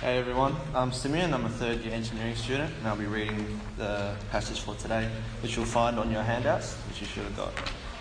Hey 0.00 0.18
everyone, 0.18 0.56
I'm 0.74 0.92
Simeon. 0.92 1.32
I'm 1.32 1.46
a 1.46 1.48
third 1.48 1.80
year 1.82 1.94
engineering 1.94 2.34
student, 2.34 2.74
and 2.78 2.88
I'll 2.88 2.96
be 2.96 3.06
reading 3.06 3.58
the 3.78 4.14
passage 4.30 4.60
for 4.60 4.74
today, 4.74 5.08
which 5.40 5.56
you'll 5.56 5.64
find 5.64 5.98
on 5.98 6.10
your 6.10 6.22
handouts, 6.22 6.74
which 6.88 7.00
you 7.00 7.06
should 7.06 7.22
have 7.22 7.36
got 7.36 7.52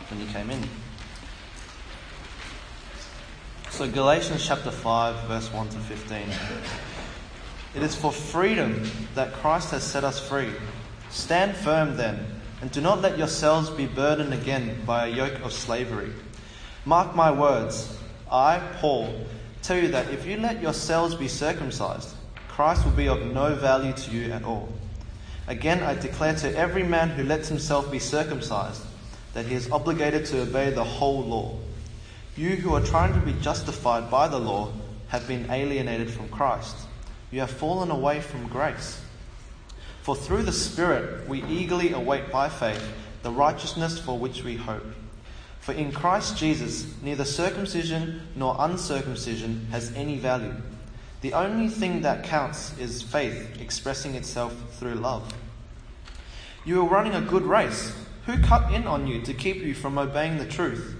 when 0.09 0.19
you 0.19 0.25
came 0.27 0.49
in. 0.49 0.61
So, 3.69 3.89
Galatians 3.89 4.45
chapter 4.45 4.71
5, 4.71 5.27
verse 5.27 5.53
1 5.53 5.69
to 5.69 5.77
15. 5.77 6.17
It 7.75 7.83
is 7.83 7.95
for 7.95 8.11
freedom 8.11 8.89
that 9.13 9.31
Christ 9.33 9.69
has 9.69 9.83
set 9.83 10.03
us 10.03 10.19
free. 10.19 10.51
Stand 11.09 11.55
firm 11.55 11.95
then, 11.95 12.25
and 12.59 12.71
do 12.71 12.81
not 12.81 13.01
let 13.01 13.19
yourselves 13.19 13.69
be 13.69 13.85
burdened 13.85 14.33
again 14.33 14.81
by 14.85 15.07
a 15.07 15.09
yoke 15.09 15.39
of 15.41 15.53
slavery. 15.53 16.11
Mark 16.85 17.15
my 17.15 17.31
words. 17.31 17.97
I, 18.29 18.59
Paul, 18.81 19.27
tell 19.63 19.77
you 19.77 19.87
that 19.89 20.09
if 20.09 20.25
you 20.25 20.37
let 20.37 20.61
yourselves 20.61 21.15
be 21.15 21.27
circumcised, 21.27 22.09
Christ 22.49 22.85
will 22.85 22.91
be 22.91 23.07
of 23.07 23.25
no 23.33 23.55
value 23.55 23.93
to 23.93 24.11
you 24.11 24.31
at 24.31 24.43
all. 24.43 24.69
Again, 25.47 25.81
I 25.81 25.95
declare 25.95 26.35
to 26.35 26.55
every 26.55 26.83
man 26.83 27.09
who 27.09 27.23
lets 27.23 27.47
himself 27.47 27.91
be 27.91 27.99
circumcised 27.99 28.83
that 29.33 29.45
he 29.45 29.55
is 29.55 29.71
obligated 29.71 30.25
to 30.27 30.41
obey 30.41 30.69
the 30.69 30.83
whole 30.83 31.23
law. 31.23 31.57
You 32.35 32.49
who 32.55 32.75
are 32.75 32.81
trying 32.81 33.13
to 33.13 33.19
be 33.19 33.33
justified 33.41 34.11
by 34.11 34.27
the 34.27 34.39
law 34.39 34.71
have 35.07 35.27
been 35.27 35.49
alienated 35.49 36.09
from 36.09 36.29
Christ. 36.29 36.75
You 37.31 37.39
have 37.39 37.51
fallen 37.51 37.89
away 37.89 38.21
from 38.21 38.47
grace. 38.47 39.01
For 40.01 40.15
through 40.15 40.43
the 40.43 40.51
Spirit 40.51 41.27
we 41.27 41.43
eagerly 41.45 41.93
await 41.93 42.31
by 42.31 42.49
faith 42.49 42.83
the 43.23 43.31
righteousness 43.31 43.97
for 43.97 44.19
which 44.19 44.43
we 44.43 44.57
hope. 44.57 44.85
For 45.63 45.71
in 45.71 45.93
Christ 45.93 46.35
Jesus, 46.35 46.85
neither 47.01 47.23
circumcision 47.23 48.19
nor 48.35 48.53
uncircumcision 48.59 49.65
has 49.71 49.93
any 49.95 50.17
value. 50.17 50.55
The 51.21 51.31
only 51.31 51.69
thing 51.69 52.01
that 52.01 52.25
counts 52.25 52.77
is 52.77 53.01
faith 53.01 53.61
expressing 53.61 54.15
itself 54.15 54.53
through 54.73 54.95
love. 54.95 55.33
You 56.65 56.81
are 56.81 56.89
running 56.89 57.13
a 57.13 57.21
good 57.21 57.43
race. 57.43 57.95
Who 58.25 58.41
cut 58.41 58.73
in 58.73 58.85
on 58.85 59.07
you 59.07 59.21
to 59.21 59.33
keep 59.33 59.63
you 59.63 59.73
from 59.73 59.97
obeying 59.97 60.37
the 60.37 60.45
truth? 60.45 60.97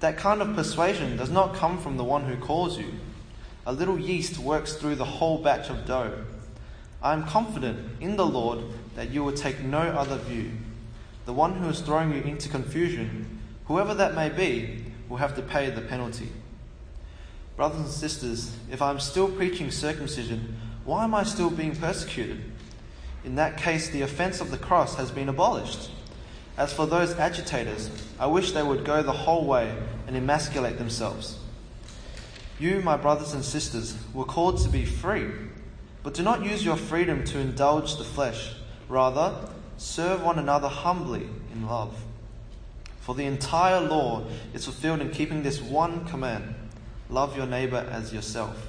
That 0.00 0.18
kind 0.18 0.42
of 0.42 0.54
persuasion 0.54 1.16
does 1.16 1.30
not 1.30 1.54
come 1.54 1.78
from 1.78 1.96
the 1.96 2.04
one 2.04 2.26
who 2.26 2.36
calls 2.36 2.78
you. 2.78 2.92
A 3.64 3.72
little 3.72 3.98
yeast 3.98 4.36
works 4.36 4.74
through 4.74 4.96
the 4.96 5.06
whole 5.06 5.38
batch 5.38 5.70
of 5.70 5.86
dough. 5.86 6.26
I 7.02 7.14
am 7.14 7.24
confident 7.24 8.02
in 8.02 8.16
the 8.16 8.26
Lord 8.26 8.58
that 8.96 9.12
you 9.12 9.24
will 9.24 9.32
take 9.32 9.60
no 9.60 9.78
other 9.78 10.18
view. 10.18 10.50
The 11.24 11.32
one 11.32 11.54
who 11.54 11.70
is 11.70 11.80
throwing 11.80 12.12
you 12.12 12.20
into 12.20 12.50
confusion 12.50 13.37
Whoever 13.68 13.94
that 13.94 14.14
may 14.14 14.30
be 14.30 14.84
will 15.08 15.18
have 15.18 15.36
to 15.36 15.42
pay 15.42 15.70
the 15.70 15.82
penalty. 15.82 16.30
Brothers 17.56 17.80
and 17.80 17.88
sisters, 17.88 18.56
if 18.70 18.80
I'm 18.80 18.98
still 18.98 19.30
preaching 19.30 19.70
circumcision, 19.70 20.56
why 20.84 21.04
am 21.04 21.14
I 21.14 21.22
still 21.22 21.50
being 21.50 21.76
persecuted? 21.76 22.40
In 23.24 23.34
that 23.34 23.58
case, 23.58 23.90
the 23.90 24.02
offense 24.02 24.40
of 24.40 24.50
the 24.50 24.56
cross 24.56 24.94
has 24.96 25.10
been 25.10 25.28
abolished. 25.28 25.90
As 26.56 26.72
for 26.72 26.86
those 26.86 27.14
agitators, 27.16 27.90
I 28.18 28.26
wish 28.26 28.52
they 28.52 28.62
would 28.62 28.86
go 28.86 29.02
the 29.02 29.12
whole 29.12 29.44
way 29.44 29.76
and 30.06 30.16
emasculate 30.16 30.78
themselves. 30.78 31.38
You, 32.58 32.80
my 32.80 32.96
brothers 32.96 33.34
and 33.34 33.44
sisters, 33.44 33.98
were 34.14 34.24
called 34.24 34.58
to 34.62 34.68
be 34.70 34.86
free, 34.86 35.28
but 36.02 36.14
do 36.14 36.22
not 36.22 36.42
use 36.42 36.64
your 36.64 36.76
freedom 36.76 37.22
to 37.24 37.38
indulge 37.38 37.96
the 37.96 38.04
flesh. 38.04 38.54
Rather, 38.88 39.34
serve 39.76 40.22
one 40.22 40.38
another 40.38 40.68
humbly 40.68 41.28
in 41.52 41.66
love. 41.66 41.94
For 43.08 43.14
the 43.14 43.24
entire 43.24 43.80
law 43.80 44.26
is 44.52 44.66
fulfilled 44.66 45.00
in 45.00 45.08
keeping 45.08 45.42
this 45.42 45.62
one 45.62 46.04
command 46.08 46.54
love 47.08 47.34
your 47.38 47.46
neighbor 47.46 47.88
as 47.90 48.12
yourself. 48.12 48.68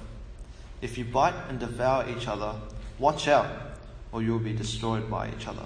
If 0.81 0.97
you 0.97 1.03
bite 1.03 1.35
and 1.49 1.59
devour 1.59 2.07
each 2.07 2.25
other, 2.25 2.55
watch 2.99 3.27
out, 3.27 3.47
or 4.13 4.23
you 4.23 4.31
will 4.31 4.39
be 4.39 4.53
destroyed 4.53 5.11
by 5.11 5.29
each 5.37 5.45
other. 5.45 5.65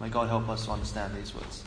May 0.00 0.10
God 0.10 0.28
help 0.28 0.48
us 0.48 0.66
to 0.66 0.70
understand 0.70 1.16
these 1.16 1.34
words. 1.34 1.64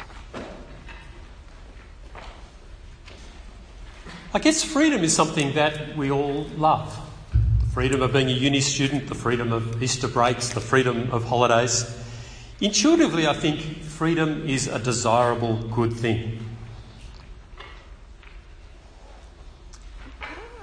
I 4.33 4.39
guess 4.39 4.63
freedom 4.63 5.03
is 5.03 5.13
something 5.13 5.53
that 5.55 5.97
we 5.97 6.11
all 6.11 6.45
love. 6.55 6.97
The 7.59 7.69
freedom 7.73 8.01
of 8.01 8.13
being 8.13 8.29
a 8.29 8.31
uni 8.31 8.61
student, 8.61 9.07
the 9.09 9.15
freedom 9.15 9.51
of 9.51 9.83
Easter 9.83 10.07
breaks, 10.07 10.47
the 10.47 10.61
freedom 10.61 11.11
of 11.11 11.25
holidays. 11.25 11.96
Intuitively, 12.59 13.27
I 13.27 13.33
think 13.33 13.83
freedom 13.83 14.49
is 14.49 14.67
a 14.67 14.79
desirable 14.79 15.57
good 15.57 15.93
thing. 15.93 16.39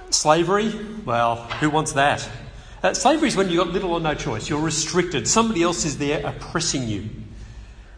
Slavery, 0.09 0.73
well, 1.05 1.37
who 1.59 1.69
wants 1.69 1.93
that? 1.93 2.29
Uh, 2.83 2.93
slavery 2.93 3.29
is 3.29 3.37
when 3.37 3.49
you've 3.49 3.63
got 3.63 3.73
little 3.73 3.93
or 3.93 4.01
no 4.01 4.13
choice. 4.13 4.49
You're 4.49 4.61
restricted. 4.61 5.25
Somebody 5.25 5.63
else 5.63 5.85
is 5.85 5.97
there 5.97 6.25
oppressing 6.25 6.85
you. 6.87 7.09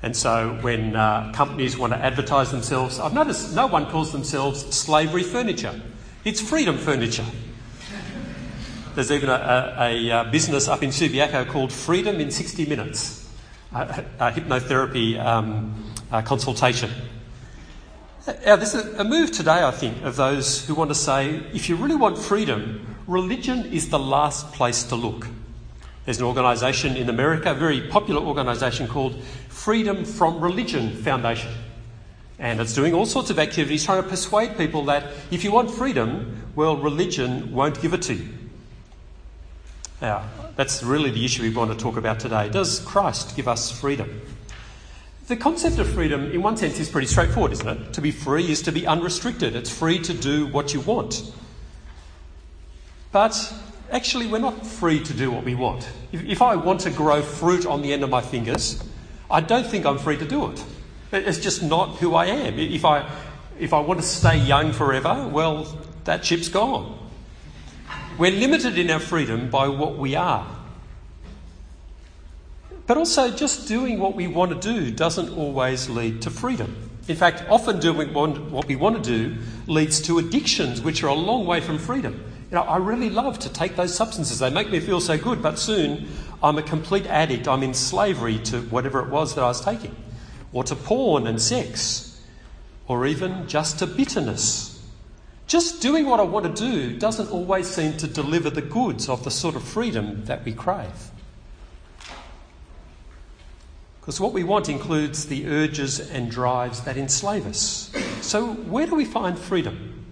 And 0.03 0.15
so 0.15 0.59
when 0.61 0.95
uh, 0.95 1.31
companies 1.33 1.75
want 1.75 1.93
to 1.93 1.99
advertise 1.99 2.51
themselves, 2.51 2.99
I've 2.99 3.13
noticed 3.13 3.55
no 3.55 3.65
one 3.65 3.87
calls 3.87 4.11
themselves 4.11 4.63
slavery 4.75 5.23
furniture. 5.23 5.81
It's 6.23 6.39
freedom 6.39 6.77
furniture. 6.77 7.25
There's 8.93 9.11
even 9.11 9.29
a, 9.29 9.75
a, 9.79 10.07
a 10.07 10.11
uh, 10.11 10.23
business 10.31 10.67
up 10.67 10.83
in 10.83 10.91
Subiaco 10.91 11.47
called 11.47 11.73
Freedom 11.73 12.19
in 12.19 12.29
60 12.29 12.67
Minutes 12.67 13.16
hypnotherapy 13.71 15.19
um, 15.19 15.93
consultation. 16.25 16.89
Now, 18.45 18.57
there's 18.57 18.75
a, 18.75 19.01
a 19.01 19.03
move 19.03 19.31
today, 19.31 19.63
I 19.63 19.71
think, 19.71 20.03
of 20.03 20.17
those 20.17 20.65
who 20.65 20.75
want 20.75 20.89
to 20.89 20.95
say 20.95 21.35
if 21.53 21.69
you 21.69 21.77
really 21.77 21.95
want 21.95 22.17
freedom, 22.17 22.95
religion 23.07 23.65
is 23.67 23.89
the 23.89 23.99
last 23.99 24.51
place 24.51 24.83
to 24.85 24.95
look. 24.95 25.27
There's 26.03 26.19
an 26.19 26.25
organisation 26.25 26.95
in 26.95 27.09
America, 27.09 27.51
a 27.51 27.53
very 27.53 27.81
popular 27.87 28.21
organisation 28.21 28.87
called 28.87 29.21
Freedom 29.49 30.05
from 30.05 30.39
Religion 30.39 30.91
Foundation. 31.03 31.51
And 32.39 32.61
it's 32.61 32.73
doing 32.73 32.93
all 32.93 33.05
sorts 33.05 33.29
of 33.29 33.39
activities 33.39 33.83
trying 33.83 34.03
to 34.03 34.07
persuade 34.07 34.57
people 34.57 34.85
that 34.85 35.11
if 35.31 35.43
you 35.43 35.51
want 35.51 35.71
freedom, 35.71 36.51
well, 36.55 36.77
religion 36.77 37.51
won't 37.51 37.81
give 37.81 37.93
it 37.93 38.03
to 38.03 38.13
you. 38.13 38.36
Now, 40.01 40.29
that's 40.55 40.83
really 40.83 41.09
the 41.09 41.25
issue 41.25 41.41
we 41.43 41.49
want 41.49 41.71
to 41.71 41.77
talk 41.77 41.97
about 41.97 42.19
today. 42.19 42.49
Does 42.49 42.79
Christ 42.81 43.35
give 43.35 43.47
us 43.47 43.71
freedom? 43.71 44.21
The 45.27 45.35
concept 45.35 45.79
of 45.79 45.89
freedom, 45.89 46.31
in 46.31 46.41
one 46.41 46.55
sense, 46.55 46.79
is 46.79 46.87
pretty 46.87 47.07
straightforward, 47.07 47.51
isn't 47.51 47.67
it? 47.67 47.93
To 47.93 48.01
be 48.01 48.11
free 48.11 48.49
is 48.49 48.61
to 48.63 48.71
be 48.71 48.87
unrestricted, 48.87 49.55
it's 49.55 49.75
free 49.75 49.99
to 49.99 50.13
do 50.13 50.47
what 50.47 50.73
you 50.73 50.79
want. 50.81 51.33
But 53.11 53.53
actually, 53.91 54.27
we're 54.27 54.39
not 54.39 54.65
free 54.65 55.03
to 55.03 55.13
do 55.13 55.31
what 55.31 55.43
we 55.43 55.55
want. 55.55 55.89
If, 56.11 56.23
if 56.23 56.41
I 56.41 56.55
want 56.55 56.81
to 56.81 56.91
grow 56.91 57.21
fruit 57.21 57.65
on 57.65 57.81
the 57.81 57.91
end 57.91 58.03
of 58.03 58.09
my 58.09 58.21
fingers, 58.21 58.81
I 59.29 59.41
don't 59.41 59.65
think 59.65 59.85
I'm 59.85 59.97
free 59.97 60.17
to 60.17 60.25
do 60.25 60.51
it. 60.51 60.63
It's 61.11 61.39
just 61.39 61.63
not 61.63 61.97
who 61.97 62.15
I 62.15 62.27
am. 62.27 62.59
If 62.59 62.85
I, 62.85 63.09
if 63.59 63.73
I 63.73 63.79
want 63.79 63.99
to 63.99 64.05
stay 64.05 64.37
young 64.37 64.71
forever, 64.71 65.27
well, 65.27 65.77
that 66.03 66.23
ship's 66.23 66.49
gone. 66.49 67.06
We're 68.17 68.31
limited 68.31 68.79
in 68.79 68.89
our 68.89 68.99
freedom 68.99 69.51
by 69.51 69.67
what 69.67 69.97
we 69.97 70.15
are. 70.15 70.47
But 72.87 72.97
also, 72.97 73.29
just 73.29 73.67
doing 73.67 73.99
what 73.99 74.15
we 74.15 74.27
want 74.27 74.59
to 74.59 74.73
do 74.73 74.89
doesn't 74.91 75.37
always 75.37 75.87
lead 75.87 76.23
to 76.23 76.31
freedom. 76.31 76.89
In 77.07 77.15
fact, 77.15 77.43
often 77.47 77.79
doing 77.79 78.13
what 78.13 78.65
we 78.65 78.75
want 78.75 79.03
to 79.03 79.07
do 79.07 79.37
leads 79.67 80.01
to 80.01 80.17
addictions, 80.17 80.81
which 80.81 81.03
are 81.03 81.07
a 81.07 81.13
long 81.13 81.45
way 81.45 81.61
from 81.61 81.77
freedom. 81.77 82.13
You 82.49 82.55
know, 82.55 82.63
I 82.63 82.77
really 82.77 83.11
love 83.11 83.37
to 83.39 83.53
take 83.53 83.75
those 83.75 83.93
substances. 83.93 84.39
They 84.39 84.49
make 84.49 84.71
me 84.71 84.79
feel 84.79 84.99
so 84.99 85.17
good, 85.17 85.43
but 85.43 85.59
soon 85.59 86.07
I'm 86.41 86.57
a 86.57 86.63
complete 86.63 87.05
addict. 87.05 87.47
I'm 87.47 87.61
in 87.61 87.75
slavery 87.75 88.39
to 88.45 88.61
whatever 88.61 88.99
it 89.01 89.09
was 89.09 89.35
that 89.35 89.43
I 89.43 89.47
was 89.47 89.61
taking, 89.63 89.95
or 90.53 90.63
to 90.63 90.75
porn 90.75 91.27
and 91.27 91.39
sex, 91.39 92.19
or 92.87 93.05
even 93.05 93.47
just 93.47 93.77
to 93.79 93.85
bitterness 93.85 94.76
just 95.47 95.81
doing 95.81 96.05
what 96.05 96.19
I 96.19 96.23
want 96.23 96.45
to 96.45 96.71
do 96.71 96.97
doesn't 96.97 97.31
always 97.31 97.67
seem 97.67 97.95
to 97.97 98.07
deliver 98.07 98.49
the 98.49 98.61
goods 98.61 99.07
of 99.07 99.23
the 99.23 99.31
sort 99.31 99.55
of 99.55 99.63
freedom 99.63 100.25
that 100.25 100.43
we 100.43 100.53
crave. 100.53 101.11
Because 104.01 104.19
what 104.19 104.33
we 104.33 104.43
want 104.43 104.69
includes 104.69 105.25
the 105.25 105.47
urges 105.47 105.99
and 105.99 106.29
drives 106.29 106.81
that 106.81 106.97
enslave 106.97 107.45
us. 107.45 107.91
So, 108.21 108.53
where 108.53 108.87
do 108.87 108.95
we 108.95 109.05
find 109.05 109.37
freedom? 109.37 110.05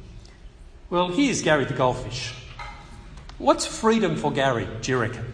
Well, 0.90 1.10
here's 1.10 1.42
Gary 1.42 1.66
the 1.66 1.74
goldfish. 1.74 2.34
What's 3.38 3.66
freedom 3.66 4.16
for 4.16 4.32
Gary, 4.32 4.68
do 4.82 4.92
you 4.92 4.98
reckon? 4.98 5.34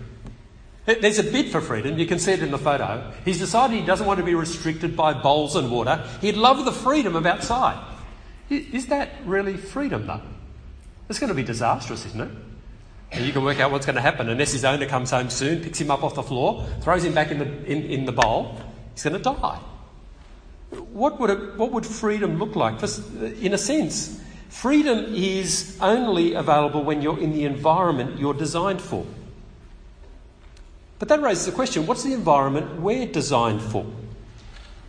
There's 0.85 1.19
a 1.19 1.23
bid 1.23 1.51
for 1.51 1.61
freedom, 1.61 1.99
you 1.99 2.07
can 2.07 2.17
see 2.17 2.31
it 2.31 2.41
in 2.41 2.49
the 2.49 2.57
photo. 2.57 3.13
He's 3.23 3.37
decided 3.37 3.79
he 3.79 3.85
doesn't 3.85 4.07
want 4.07 4.19
to 4.19 4.25
be 4.25 4.33
restricted 4.33 4.95
by 4.95 5.13
bowls 5.13 5.55
and 5.55 5.71
water. 5.71 6.07
He'd 6.21 6.37
love 6.37 6.65
the 6.65 6.71
freedom 6.71 7.15
of 7.15 7.27
outside. 7.27 7.90
Is 8.51 8.87
that 8.87 9.09
really 9.25 9.55
freedom, 9.55 10.07
though? 10.07 10.21
It's 11.09 11.19
going 11.19 11.29
to 11.29 11.33
be 11.33 11.43
disastrous, 11.43 12.05
isn't 12.05 12.19
it? 12.19 12.29
And 13.13 13.25
you 13.25 13.33
can 13.33 13.43
work 13.43 13.59
out 13.59 13.71
what's 13.71 13.85
going 13.85 13.95
to 13.95 14.01
happen 14.01 14.29
unless 14.29 14.51
his 14.51 14.65
owner 14.65 14.85
comes 14.85 15.11
home 15.11 15.29
soon, 15.29 15.61
picks 15.61 15.79
him 15.79 15.89
up 15.89 16.03
off 16.03 16.15
the 16.15 16.23
floor, 16.23 16.65
throws 16.81 17.03
him 17.03 17.13
back 17.13 17.31
in 17.31 17.39
the, 17.39 17.65
in, 17.65 17.83
in 17.83 18.05
the 18.05 18.11
bowl. 18.11 18.57
He's 18.93 19.03
going 19.03 19.15
to 19.15 19.19
die. 19.19 19.59
What 20.91 21.19
would, 21.19 21.29
it, 21.29 21.57
what 21.57 21.71
would 21.71 21.85
freedom 21.85 22.39
look 22.39 22.55
like? 22.55 22.81
In 23.41 23.53
a 23.53 23.57
sense, 23.57 24.21
freedom 24.49 25.13
is 25.13 25.77
only 25.81 26.33
available 26.33 26.83
when 26.83 27.01
you're 27.01 27.19
in 27.19 27.33
the 27.33 27.45
environment 27.45 28.19
you're 28.19 28.33
designed 28.33 28.81
for. 28.81 29.05
But 30.99 31.07
that 31.07 31.21
raises 31.21 31.45
the 31.45 31.51
question 31.51 31.85
what's 31.85 32.03
the 32.03 32.13
environment 32.13 32.81
we're 32.81 33.07
designed 33.07 33.61
for? 33.61 33.85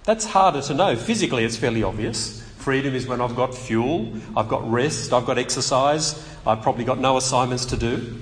That's 0.05 0.25
harder 0.25 0.63
to 0.63 0.75
know. 0.75 0.97
Physically, 0.97 1.45
it's 1.45 1.57
fairly 1.57 1.83
obvious. 1.83 2.42
Freedom 2.63 2.95
is 2.95 3.09
when 3.09 3.21
I've 3.21 3.35
got 3.35 3.57
fuel, 3.57 4.13
I've 4.37 4.47
got 4.47 4.71
rest, 4.71 5.13
I've 5.13 5.27
got 5.27 5.37
exercise, 5.37 6.15
I've 6.47 6.63
probably 6.63 6.85
got 6.85 7.01
no 7.01 7.17
assignments 7.17 7.65
to 7.67 7.77
do. 7.77 8.17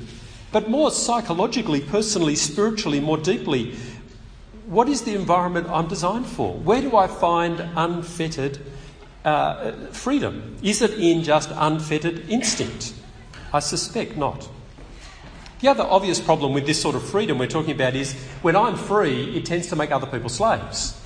But 0.50 0.70
more 0.70 0.90
psychologically, 0.90 1.82
personally, 1.82 2.36
spiritually, 2.36 3.00
more 3.00 3.18
deeply, 3.18 3.74
what 4.64 4.88
is 4.88 5.02
the 5.02 5.14
environment 5.14 5.68
I'm 5.68 5.88
designed 5.88 6.24
for? 6.24 6.54
Where 6.54 6.80
do 6.80 6.96
I 6.96 7.06
find 7.06 7.60
unfettered 7.76 8.58
uh, 9.26 9.72
freedom? 9.92 10.56
Is 10.62 10.80
it 10.80 10.92
in 10.92 11.22
just 11.22 11.50
unfettered 11.54 12.30
instinct? 12.30 12.94
I 13.52 13.58
suspect 13.58 14.16
not. 14.16 14.48
The 15.60 15.68
other 15.68 15.84
obvious 15.84 16.18
problem 16.18 16.54
with 16.54 16.64
this 16.64 16.80
sort 16.80 16.94
of 16.94 17.02
freedom 17.02 17.36
we're 17.36 17.46
talking 17.46 17.72
about 17.72 17.94
is 17.94 18.14
when 18.40 18.56
I'm 18.56 18.76
free, 18.76 19.36
it 19.36 19.44
tends 19.44 19.66
to 19.66 19.76
make 19.76 19.90
other 19.90 20.06
people 20.06 20.30
slaves. 20.30 20.96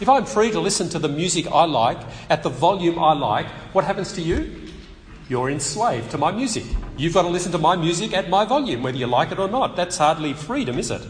If 0.00 0.08
I'm 0.08 0.24
free 0.24 0.50
to 0.50 0.60
listen 0.60 0.88
to 0.90 0.98
the 0.98 1.08
music 1.08 1.46
I 1.50 1.64
like 1.64 1.98
at 2.28 2.42
the 2.42 2.48
volume 2.48 2.98
I 2.98 3.12
like, 3.12 3.46
what 3.72 3.84
happens 3.84 4.12
to 4.14 4.22
you? 4.22 4.62
You're 5.28 5.50
enslaved 5.50 6.10
to 6.10 6.18
my 6.18 6.30
music. 6.30 6.64
You've 6.96 7.14
got 7.14 7.22
to 7.22 7.28
listen 7.28 7.52
to 7.52 7.58
my 7.58 7.76
music 7.76 8.12
at 8.12 8.28
my 8.28 8.44
volume, 8.44 8.82
whether 8.82 8.98
you 8.98 9.06
like 9.06 9.32
it 9.32 9.38
or 9.38 9.48
not. 9.48 9.76
That's 9.76 9.96
hardly 9.96 10.34
freedom, 10.34 10.78
is 10.78 10.90
it? 10.90 11.02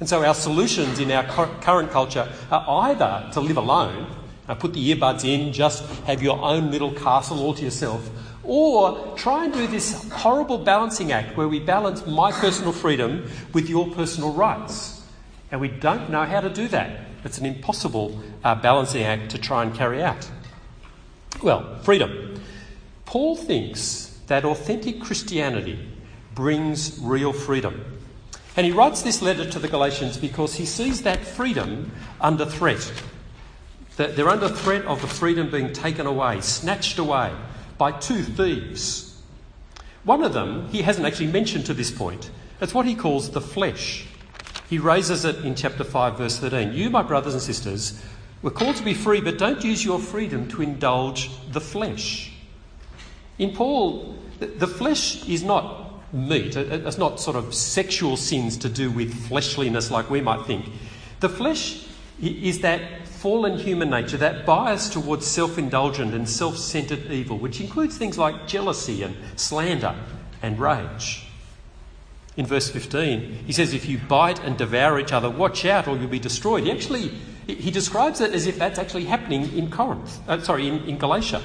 And 0.00 0.08
so 0.08 0.24
our 0.24 0.34
solutions 0.34 0.98
in 0.98 1.10
our 1.10 1.24
current 1.60 1.90
culture 1.90 2.26
are 2.50 2.86
either 2.88 3.28
to 3.32 3.40
live 3.40 3.58
alone, 3.58 4.06
uh, 4.48 4.54
put 4.54 4.72
the 4.72 4.94
earbuds 4.94 5.24
in, 5.24 5.52
just 5.52 5.84
have 6.04 6.22
your 6.22 6.40
own 6.40 6.70
little 6.70 6.92
castle 6.92 7.40
all 7.40 7.52
to 7.52 7.62
yourself, 7.62 8.08
or 8.42 9.14
try 9.16 9.44
and 9.44 9.52
do 9.52 9.66
this 9.66 10.10
horrible 10.10 10.56
balancing 10.56 11.12
act 11.12 11.36
where 11.36 11.48
we 11.48 11.60
balance 11.60 12.06
my 12.06 12.32
personal 12.32 12.72
freedom 12.72 13.30
with 13.52 13.68
your 13.68 13.90
personal 13.90 14.32
rights. 14.32 15.04
And 15.52 15.60
we 15.60 15.68
don't 15.68 16.08
know 16.08 16.24
how 16.24 16.40
to 16.40 16.48
do 16.48 16.66
that. 16.68 17.09
It's 17.24 17.38
an 17.38 17.46
impossible 17.46 18.20
uh, 18.42 18.54
balancing 18.54 19.02
act 19.02 19.30
to 19.32 19.38
try 19.38 19.62
and 19.62 19.74
carry 19.74 20.02
out. 20.02 20.30
Well, 21.42 21.78
freedom. 21.78 22.40
Paul 23.04 23.36
thinks 23.36 24.18
that 24.26 24.44
authentic 24.44 25.00
Christianity 25.00 25.78
brings 26.34 26.98
real 27.00 27.32
freedom. 27.32 27.98
And 28.56 28.66
he 28.66 28.72
writes 28.72 29.02
this 29.02 29.22
letter 29.22 29.48
to 29.50 29.58
the 29.58 29.68
Galatians 29.68 30.16
because 30.16 30.54
he 30.54 30.66
sees 30.66 31.02
that 31.02 31.20
freedom 31.20 31.92
under 32.20 32.44
threat. 32.44 32.92
That 33.96 34.16
they're 34.16 34.28
under 34.28 34.48
threat 34.48 34.84
of 34.84 35.00
the 35.00 35.06
freedom 35.06 35.50
being 35.50 35.72
taken 35.72 36.06
away, 36.06 36.40
snatched 36.40 36.98
away 36.98 37.32
by 37.78 37.92
two 37.92 38.22
thieves. 38.22 39.20
One 40.04 40.22
of 40.22 40.32
them 40.32 40.68
he 40.68 40.82
hasn't 40.82 41.06
actually 41.06 41.32
mentioned 41.32 41.66
to 41.66 41.74
this 41.74 41.90
point. 41.90 42.30
It's 42.60 42.74
what 42.74 42.86
he 42.86 42.94
calls 42.94 43.30
the 43.30 43.40
flesh. 43.40 44.06
He 44.70 44.78
raises 44.78 45.24
it 45.24 45.44
in 45.44 45.56
chapter 45.56 45.82
5, 45.82 46.16
verse 46.16 46.38
13. 46.38 46.72
You, 46.72 46.90
my 46.90 47.02
brothers 47.02 47.34
and 47.34 47.42
sisters, 47.42 48.00
were 48.40 48.52
called 48.52 48.76
to 48.76 48.84
be 48.84 48.94
free, 48.94 49.20
but 49.20 49.36
don't 49.36 49.64
use 49.64 49.84
your 49.84 49.98
freedom 49.98 50.46
to 50.50 50.62
indulge 50.62 51.28
the 51.50 51.60
flesh. 51.60 52.32
In 53.36 53.50
Paul, 53.50 54.14
the 54.38 54.68
flesh 54.68 55.28
is 55.28 55.42
not 55.42 56.14
meat, 56.14 56.54
it's 56.54 56.98
not 56.98 57.18
sort 57.18 57.36
of 57.36 57.52
sexual 57.52 58.16
sins 58.16 58.56
to 58.58 58.68
do 58.68 58.92
with 58.92 59.12
fleshliness 59.26 59.90
like 59.90 60.08
we 60.08 60.20
might 60.20 60.46
think. 60.46 60.66
The 61.18 61.28
flesh 61.28 61.84
is 62.22 62.60
that 62.60 63.08
fallen 63.08 63.58
human 63.58 63.90
nature, 63.90 64.18
that 64.18 64.46
bias 64.46 64.88
towards 64.88 65.26
self 65.26 65.58
indulgent 65.58 66.14
and 66.14 66.28
self 66.28 66.56
centered 66.56 67.10
evil, 67.10 67.38
which 67.38 67.60
includes 67.60 67.98
things 67.98 68.16
like 68.16 68.46
jealousy 68.46 69.02
and 69.02 69.16
slander 69.34 69.96
and 70.42 70.60
rage. 70.60 71.26
In 72.40 72.46
verse 72.46 72.70
15, 72.70 73.44
he 73.46 73.52
says, 73.52 73.74
If 73.74 73.86
you 73.86 73.98
bite 73.98 74.42
and 74.42 74.56
devour 74.56 74.98
each 74.98 75.12
other, 75.12 75.28
watch 75.28 75.66
out 75.66 75.86
or 75.86 75.98
you'll 75.98 76.08
be 76.08 76.18
destroyed. 76.18 76.64
He 76.64 76.72
actually 76.72 77.08
he 77.46 77.70
describes 77.70 78.22
it 78.22 78.32
as 78.32 78.46
if 78.46 78.58
that's 78.58 78.78
actually 78.78 79.04
happening 79.04 79.52
in 79.52 79.70
Corinth, 79.70 80.18
uh, 80.26 80.40
sorry, 80.40 80.66
in, 80.66 80.78
in 80.88 80.96
Galatia. 80.96 81.42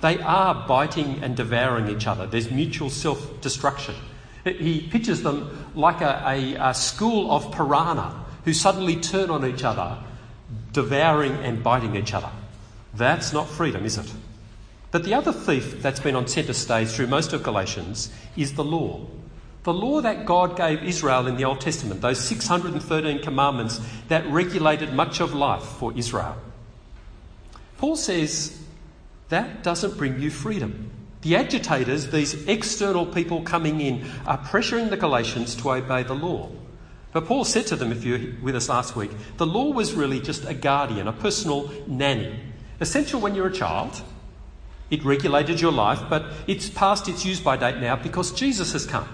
They 0.00 0.18
are 0.18 0.66
biting 0.66 1.22
and 1.22 1.36
devouring 1.36 1.86
each 1.88 2.08
other. 2.08 2.26
There's 2.26 2.50
mutual 2.50 2.90
self 2.90 3.40
destruction. 3.40 3.94
He 4.42 4.80
pictures 4.90 5.22
them 5.22 5.70
like 5.76 6.00
a, 6.00 6.20
a, 6.26 6.70
a, 6.70 6.74
school 6.74 7.30
of 7.30 7.52
piranha 7.52 8.24
who 8.44 8.52
suddenly 8.52 8.96
turn 8.96 9.30
on 9.30 9.46
each 9.46 9.62
other, 9.62 9.96
devouring 10.72 11.34
and 11.34 11.62
biting 11.62 11.94
each 11.94 12.14
other. 12.14 12.30
That's 12.94 13.32
not 13.32 13.48
freedom, 13.48 13.84
is 13.84 13.96
it? 13.96 14.12
But 14.90 15.04
the 15.04 15.14
other 15.14 15.30
thief 15.30 15.80
that's 15.80 16.00
been 16.00 16.16
on 16.16 16.26
centre 16.26 16.52
stage 16.52 16.88
through 16.88 17.06
most 17.06 17.32
of 17.32 17.44
Galatians 17.44 18.10
is 18.36 18.54
the 18.54 18.64
law. 18.64 19.06
The 19.64 19.72
law 19.72 20.00
that 20.00 20.26
God 20.26 20.56
gave 20.56 20.82
Israel 20.82 21.28
in 21.28 21.36
the 21.36 21.44
Old 21.44 21.60
Testament, 21.60 22.00
those 22.00 22.20
613 22.20 23.20
commandments 23.20 23.80
that 24.08 24.26
regulated 24.26 24.92
much 24.92 25.20
of 25.20 25.34
life 25.34 25.62
for 25.62 25.96
Israel. 25.96 26.36
Paul 27.78 27.96
says 27.96 28.60
that 29.28 29.62
doesn't 29.62 29.96
bring 29.96 30.20
you 30.20 30.30
freedom. 30.30 30.90
The 31.22 31.36
agitators, 31.36 32.10
these 32.10 32.46
external 32.48 33.06
people 33.06 33.42
coming 33.42 33.80
in, 33.80 34.10
are 34.26 34.38
pressuring 34.38 34.90
the 34.90 34.96
Galatians 34.96 35.54
to 35.56 35.70
obey 35.70 36.02
the 36.02 36.14
law. 36.14 36.50
But 37.12 37.26
Paul 37.26 37.44
said 37.44 37.66
to 37.68 37.76
them, 37.76 37.92
if 37.92 38.04
you 38.04 38.12
were 38.12 38.44
with 38.46 38.56
us 38.56 38.68
last 38.68 38.96
week, 38.96 39.10
the 39.36 39.46
law 39.46 39.70
was 39.70 39.94
really 39.94 40.20
just 40.20 40.44
a 40.44 40.54
guardian, 40.54 41.06
a 41.06 41.12
personal 41.12 41.70
nanny. 41.86 42.40
Essential 42.80 43.20
when 43.20 43.36
you're 43.36 43.46
a 43.46 43.52
child. 43.52 44.02
It 44.90 45.04
regulated 45.04 45.60
your 45.60 45.72
life, 45.72 46.00
but 46.10 46.24
it's 46.48 46.68
past 46.68 47.08
its 47.08 47.24
use 47.24 47.38
by 47.38 47.56
date 47.56 47.78
now 47.78 47.96
because 47.96 48.32
Jesus 48.32 48.72
has 48.72 48.84
come. 48.86 49.08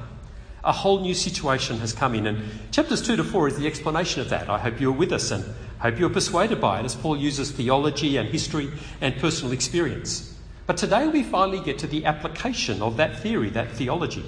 A 0.64 0.72
whole 0.72 1.00
new 1.00 1.14
situation 1.14 1.78
has 1.78 1.92
come 1.92 2.14
in. 2.14 2.26
And 2.26 2.42
chapters 2.72 3.00
2 3.02 3.16
to 3.16 3.24
4 3.24 3.48
is 3.48 3.58
the 3.58 3.66
explanation 3.66 4.20
of 4.20 4.28
that. 4.30 4.50
I 4.50 4.58
hope 4.58 4.80
you're 4.80 4.92
with 4.92 5.12
us 5.12 5.30
and 5.30 5.44
Hope 5.80 6.00
you're 6.00 6.10
persuaded 6.10 6.60
by 6.60 6.80
it 6.80 6.84
as 6.84 6.96
Paul 6.96 7.16
uses 7.16 7.52
theology 7.52 8.16
and 8.16 8.28
history 8.28 8.68
and 9.00 9.16
personal 9.18 9.52
experience. 9.52 10.34
But 10.66 10.76
today 10.76 11.06
we 11.06 11.22
finally 11.22 11.60
get 11.60 11.78
to 11.78 11.86
the 11.86 12.04
application 12.04 12.82
of 12.82 12.96
that 12.96 13.20
theory, 13.20 13.50
that 13.50 13.70
theology. 13.72 14.24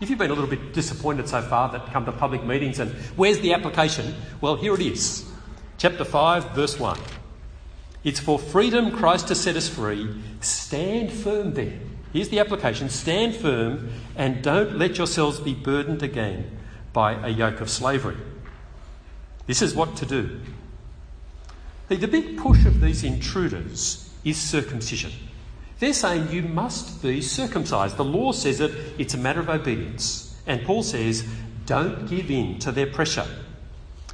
If 0.00 0.08
you've 0.08 0.18
been 0.18 0.30
a 0.30 0.34
little 0.34 0.48
bit 0.48 0.72
disappointed 0.72 1.28
so 1.28 1.42
far 1.42 1.70
that 1.72 1.92
come 1.92 2.06
to 2.06 2.12
public 2.12 2.42
meetings 2.44 2.78
and 2.80 2.92
where's 3.16 3.40
the 3.40 3.52
application? 3.52 4.14
Well, 4.40 4.56
here 4.56 4.74
it 4.74 4.80
is. 4.80 5.26
Chapter 5.76 6.04
5, 6.04 6.52
verse 6.52 6.78
1. 6.80 6.98
It's 8.02 8.18
for 8.18 8.38
freedom 8.38 8.90
Christ 8.90 9.28
has 9.28 9.38
set 9.38 9.56
us 9.56 9.68
free. 9.68 10.08
Stand 10.40 11.12
firm 11.12 11.52
then. 11.52 11.89
Here's 12.12 12.28
the 12.28 12.40
application 12.40 12.88
stand 12.88 13.36
firm 13.36 13.90
and 14.16 14.42
don't 14.42 14.78
let 14.78 14.98
yourselves 14.98 15.38
be 15.40 15.54
burdened 15.54 16.02
again 16.02 16.58
by 16.92 17.12
a 17.12 17.28
yoke 17.28 17.60
of 17.60 17.70
slavery. 17.70 18.16
This 19.46 19.62
is 19.62 19.74
what 19.74 19.96
to 19.96 20.06
do. 20.06 20.40
The 21.88 22.06
big 22.06 22.38
push 22.38 22.64
of 22.66 22.80
these 22.80 23.02
intruders 23.02 24.08
is 24.24 24.36
circumcision. 24.36 25.12
They're 25.80 25.92
saying 25.92 26.30
you 26.30 26.42
must 26.42 27.02
be 27.02 27.20
circumcised. 27.20 27.96
The 27.96 28.04
law 28.04 28.32
says 28.32 28.60
it, 28.60 28.72
it's 28.98 29.14
a 29.14 29.18
matter 29.18 29.40
of 29.40 29.48
obedience. 29.48 30.36
And 30.46 30.62
Paul 30.64 30.82
says, 30.82 31.26
don't 31.66 32.08
give 32.08 32.30
in 32.30 32.58
to 32.60 32.70
their 32.70 32.86
pressure. 32.86 33.26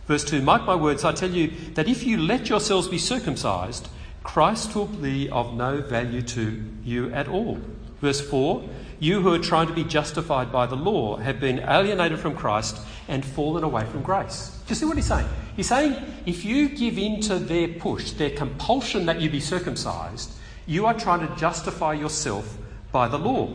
Verse 0.06 0.24
2 0.24 0.42
Mark 0.42 0.64
my 0.64 0.74
words, 0.74 1.04
I 1.04 1.12
tell 1.12 1.30
you 1.30 1.52
that 1.74 1.88
if 1.88 2.04
you 2.04 2.18
let 2.18 2.48
yourselves 2.48 2.88
be 2.88 2.98
circumcised, 2.98 3.88
Christ 4.22 4.74
will 4.74 4.86
be 4.86 5.28
of 5.30 5.54
no 5.54 5.80
value 5.80 6.22
to 6.22 6.62
you 6.84 7.12
at 7.12 7.28
all. 7.28 7.58
Verse 8.00 8.20
4 8.20 8.62
You 9.00 9.20
who 9.20 9.32
are 9.32 9.38
trying 9.38 9.68
to 9.68 9.72
be 9.72 9.84
justified 9.84 10.52
by 10.52 10.66
the 10.66 10.76
law 10.76 11.16
have 11.16 11.40
been 11.40 11.60
alienated 11.60 12.18
from 12.18 12.34
Christ 12.34 12.78
and 13.08 13.24
fallen 13.24 13.64
away 13.64 13.84
from 13.86 14.02
grace. 14.02 14.58
Do 14.66 14.70
you 14.70 14.74
see 14.74 14.86
what 14.86 14.96
he's 14.96 15.06
saying? 15.06 15.28
He's 15.54 15.68
saying 15.68 15.96
if 16.26 16.44
you 16.44 16.68
give 16.68 16.98
in 16.98 17.20
to 17.22 17.38
their 17.38 17.68
push, 17.68 18.12
their 18.12 18.30
compulsion 18.30 19.06
that 19.06 19.20
you 19.20 19.30
be 19.30 19.40
circumcised, 19.40 20.32
you 20.66 20.86
are 20.86 20.94
trying 20.94 21.26
to 21.26 21.36
justify 21.36 21.94
yourself 21.94 22.58
by 22.92 23.08
the 23.08 23.18
law. 23.18 23.48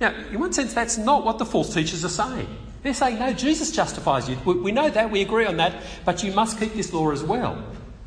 Now, 0.00 0.14
in 0.30 0.40
one 0.40 0.52
sense, 0.52 0.72
that's 0.72 0.98
not 0.98 1.24
what 1.24 1.38
the 1.38 1.44
false 1.44 1.72
teachers 1.72 2.04
are 2.04 2.08
saying. 2.08 2.48
They're 2.82 2.94
saying, 2.94 3.18
no, 3.18 3.32
Jesus 3.32 3.70
justifies 3.70 4.28
you. 4.28 4.36
We 4.46 4.72
know 4.72 4.88
that, 4.88 5.10
we 5.10 5.20
agree 5.20 5.44
on 5.44 5.58
that, 5.58 5.74
but 6.04 6.24
you 6.24 6.32
must 6.32 6.58
keep 6.58 6.72
this 6.72 6.92
law 6.92 7.10
as 7.10 7.22
well. 7.22 7.62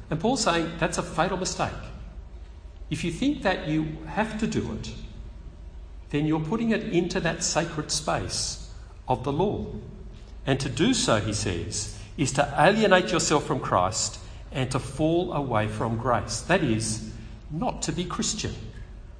And 0.09 0.19
Paul's 0.19 0.43
saying 0.43 0.71
that's 0.79 0.97
a 0.97 1.03
fatal 1.03 1.37
mistake. 1.37 1.71
If 2.89 3.03
you 3.03 3.11
think 3.11 3.43
that 3.43 3.67
you 3.67 3.97
have 4.07 4.39
to 4.39 4.47
do 4.47 4.71
it, 4.73 4.91
then 6.13 6.27
you're 6.27 6.39
putting 6.39 6.69
it 6.69 6.83
into 6.93 7.19
that 7.19 7.43
sacred 7.43 7.91
space 7.91 8.69
of 9.07 9.23
the 9.23 9.33
law. 9.33 9.65
And 10.45 10.59
to 10.59 10.69
do 10.69 10.93
so, 10.93 11.19
he 11.19 11.33
says, 11.33 11.97
is 12.17 12.31
to 12.33 12.53
alienate 12.55 13.11
yourself 13.11 13.47
from 13.47 13.59
Christ 13.59 14.19
and 14.51 14.69
to 14.69 14.77
fall 14.77 15.33
away 15.33 15.67
from 15.67 15.97
grace. 15.97 16.41
That 16.41 16.63
is, 16.63 17.11
not 17.49 17.81
to 17.81 17.91
be 17.91 18.05
Christian, 18.05 18.53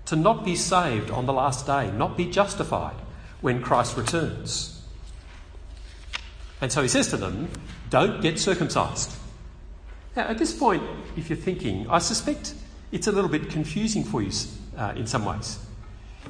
to 0.06 0.16
not 0.16 0.46
be 0.46 0.56
saved 0.56 1.10
on 1.10 1.26
the 1.26 1.34
last 1.34 1.66
day, 1.66 1.90
not 1.90 2.16
be 2.16 2.30
justified 2.30 2.96
when 3.42 3.64
Christ 3.64 3.98
returns. 3.98 4.80
And 6.62 6.72
so 6.72 6.84
he 6.84 6.88
says 6.88 7.08
to 7.08 7.18
them, 7.18 7.50
Don't 7.90 8.22
get 8.22 8.38
circumcised. 8.38 9.12
Now, 10.16 10.28
at 10.28 10.38
this 10.38 10.54
point, 10.54 10.84
if 11.18 11.28
you're 11.28 11.38
thinking, 11.38 11.90
I 11.90 11.98
suspect 11.98 12.54
it's 12.92 13.08
a 13.08 13.12
little 13.12 13.32
bit 13.32 13.50
confusing 13.50 14.04
for 14.04 14.22
you 14.22 14.30
uh, 14.78 14.94
in 14.96 15.08
some 15.08 15.26
ways. 15.26 15.58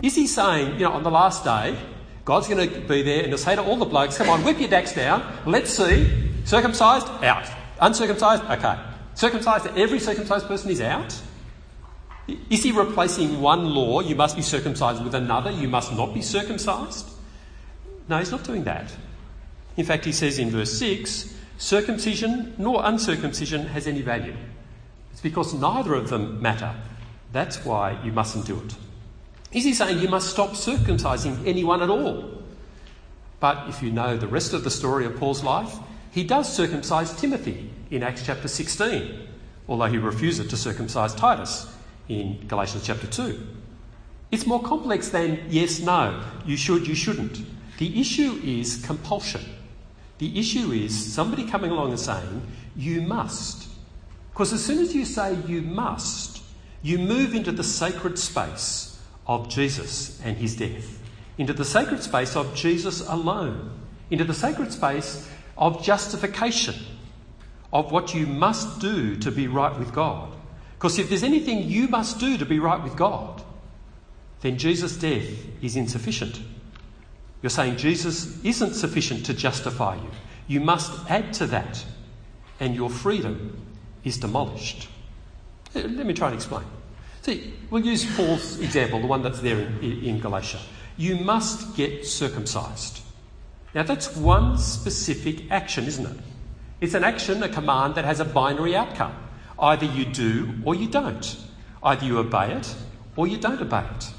Is 0.01 0.15
he 0.15 0.27
saying, 0.27 0.73
you 0.73 0.85
know, 0.85 0.93
on 0.93 1.03
the 1.03 1.11
last 1.11 1.43
day, 1.43 1.77
God's 2.25 2.47
going 2.47 2.69
to 2.69 2.79
be 2.81 3.03
there 3.03 3.19
and 3.19 3.27
he'll 3.27 3.37
say 3.37 3.55
to 3.55 3.61
all 3.61 3.77
the 3.77 3.85
blokes, 3.85 4.17
come 4.17 4.29
on, 4.29 4.43
whip 4.43 4.59
your 4.59 4.69
dacks 4.69 4.93
down. 4.93 5.23
Let's 5.45 5.71
see 5.71 6.31
Circumcised, 6.45 7.07
out. 7.23 7.47
Uncircumcised, 7.79 8.43
okay. 8.43 8.77
Circumcised, 9.15 9.67
every 9.77 9.99
circumcised 9.99 10.47
person 10.47 10.69
is 10.71 10.81
out. 10.81 11.19
Is 12.49 12.63
he 12.63 12.71
replacing 12.71 13.41
one 13.41 13.65
law, 13.65 14.01
you 14.01 14.15
must 14.15 14.35
be 14.35 14.41
circumcised, 14.41 15.03
with 15.03 15.15
another, 15.15 15.51
you 15.51 15.67
must 15.67 15.93
not 15.93 16.13
be 16.13 16.21
circumcised? 16.21 17.09
No, 18.09 18.19
he's 18.19 18.31
not 18.31 18.43
doing 18.43 18.63
that. 18.65 18.93
In 19.77 19.85
fact, 19.85 20.05
he 20.05 20.11
says 20.11 20.39
in 20.39 20.49
verse 20.49 20.77
6 20.77 21.33
circumcision 21.57 22.53
nor 22.57 22.81
uncircumcision 22.83 23.67
has 23.67 23.87
any 23.87 24.01
value. 24.01 24.35
It's 25.11 25.21
because 25.21 25.53
neither 25.53 25.93
of 25.93 26.09
them 26.09 26.41
matter. 26.41 26.75
That's 27.31 27.63
why 27.63 27.97
you 28.03 28.11
mustn't 28.11 28.45
do 28.45 28.59
it. 28.59 28.75
Is 29.53 29.63
he 29.63 29.73
saying 29.73 29.99
you 29.99 30.07
must 30.07 30.29
stop 30.29 30.51
circumcising 30.51 31.45
anyone 31.45 31.83
at 31.83 31.89
all? 31.89 32.41
But 33.39 33.69
if 33.69 33.83
you 33.83 33.91
know 33.91 34.17
the 34.17 34.27
rest 34.27 34.53
of 34.53 34.63
the 34.63 34.71
story 34.71 35.05
of 35.05 35.15
Paul's 35.17 35.43
life, 35.43 35.75
he 36.11 36.23
does 36.23 36.51
circumcise 36.51 37.13
Timothy 37.15 37.69
in 37.91 38.01
Acts 38.01 38.25
chapter 38.25 38.47
16, 38.47 39.27
although 39.67 39.85
he 39.85 39.97
refuses 39.97 40.47
to 40.47 40.57
circumcise 40.57 41.13
Titus 41.13 41.71
in 42.09 42.47
Galatians 42.47 42.85
chapter 42.85 43.05
2. 43.05 43.39
It's 44.31 44.47
more 44.47 44.63
complex 44.63 45.09
than 45.09 45.39
yes, 45.49 45.79
no, 45.79 46.23
you 46.45 46.57
should, 46.57 46.87
you 46.87 46.95
shouldn't. 46.95 47.39
The 47.77 47.99
issue 47.99 48.39
is 48.43 48.83
compulsion. 48.83 49.41
The 50.17 50.39
issue 50.39 50.71
is 50.71 51.13
somebody 51.13 51.47
coming 51.47 51.69
along 51.69 51.91
and 51.91 51.99
saying, 51.99 52.47
you 52.75 53.01
must. 53.01 53.67
Because 54.31 54.53
as 54.53 54.63
soon 54.63 54.79
as 54.79 54.95
you 54.95 55.05
say 55.05 55.37
you 55.45 55.61
must, 55.61 56.41
you 56.81 56.97
move 56.97 57.35
into 57.35 57.51
the 57.51 57.63
sacred 57.63 58.17
space 58.17 58.92
of 59.27 59.49
Jesus 59.49 60.21
and 60.23 60.37
his 60.37 60.55
death, 60.55 60.99
into 61.37 61.53
the 61.53 61.65
sacred 61.65 62.03
space 62.03 62.35
of 62.35 62.53
Jesus 62.55 63.01
alone, 63.07 63.71
into 64.09 64.23
the 64.23 64.33
sacred 64.33 64.71
space 64.71 65.29
of 65.57 65.83
justification, 65.83 66.75
of 67.71 67.91
what 67.91 68.13
you 68.13 68.27
must 68.27 68.79
do 68.79 69.15
to 69.17 69.31
be 69.31 69.47
right 69.47 69.77
with 69.79 69.93
God. 69.93 70.33
Because 70.73 70.99
if 70.99 71.09
there's 71.09 71.23
anything 71.23 71.63
you 71.63 71.87
must 71.87 72.19
do 72.19 72.37
to 72.37 72.45
be 72.45 72.59
right 72.59 72.83
with 72.83 72.95
God, 72.95 73.41
then 74.41 74.57
Jesus' 74.57 74.97
death 74.97 75.29
is 75.61 75.75
insufficient. 75.75 76.41
You're 77.41 77.49
saying 77.49 77.77
Jesus 77.77 78.43
isn't 78.43 78.73
sufficient 78.73 79.25
to 79.25 79.33
justify 79.33 79.95
you. 79.95 80.09
You 80.47 80.59
must 80.59 81.09
add 81.09 81.33
to 81.35 81.47
that, 81.47 81.85
and 82.59 82.75
your 82.75 82.89
freedom 82.89 83.65
is 84.03 84.17
demolished. 84.17 84.89
Let 85.73 86.05
me 86.05 86.13
try 86.13 86.27
and 86.27 86.35
explain. 86.35 86.65
See, 87.23 87.53
we'll 87.69 87.85
use 87.85 88.05
Paul's 88.17 88.59
example, 88.59 88.99
the 88.99 89.07
one 89.07 89.21
that's 89.23 89.39
there 89.39 89.57
in, 89.57 90.03
in 90.03 90.19
Galatia. 90.19 90.59
You 90.97 91.15
must 91.15 91.75
get 91.75 92.05
circumcised. 92.05 92.99
Now, 93.73 93.83
that's 93.83 94.15
one 94.17 94.57
specific 94.57 95.49
action, 95.49 95.85
isn't 95.85 96.05
it? 96.05 96.17
It's 96.81 96.93
an 96.93 97.05
action, 97.05 97.41
a 97.41 97.47
command 97.47 97.95
that 97.95 98.03
has 98.03 98.19
a 98.19 98.25
binary 98.25 98.75
outcome. 98.75 99.15
Either 99.57 99.85
you 99.85 100.03
do 100.03 100.53
or 100.65 100.75
you 100.75 100.89
don't. 100.89 101.37
Either 101.81 102.05
you 102.05 102.17
obey 102.19 102.51
it 102.51 102.75
or 103.15 103.25
you 103.25 103.37
don't 103.37 103.61
obey 103.61 103.85
it. 103.95 104.11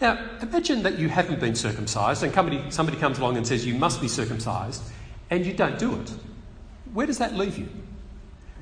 Now, 0.00 0.30
imagine 0.40 0.84
that 0.84 0.96
you 0.96 1.08
haven't 1.08 1.40
been 1.40 1.56
circumcised 1.56 2.22
and 2.22 2.32
somebody, 2.32 2.62
somebody 2.70 2.98
comes 2.98 3.18
along 3.18 3.36
and 3.36 3.44
says 3.44 3.66
you 3.66 3.74
must 3.74 4.00
be 4.00 4.06
circumcised 4.06 4.84
and 5.28 5.44
you 5.44 5.54
don't 5.54 5.78
do 5.78 6.00
it. 6.00 6.12
Where 6.94 7.06
does 7.06 7.18
that 7.18 7.34
leave 7.34 7.58
you? 7.58 7.68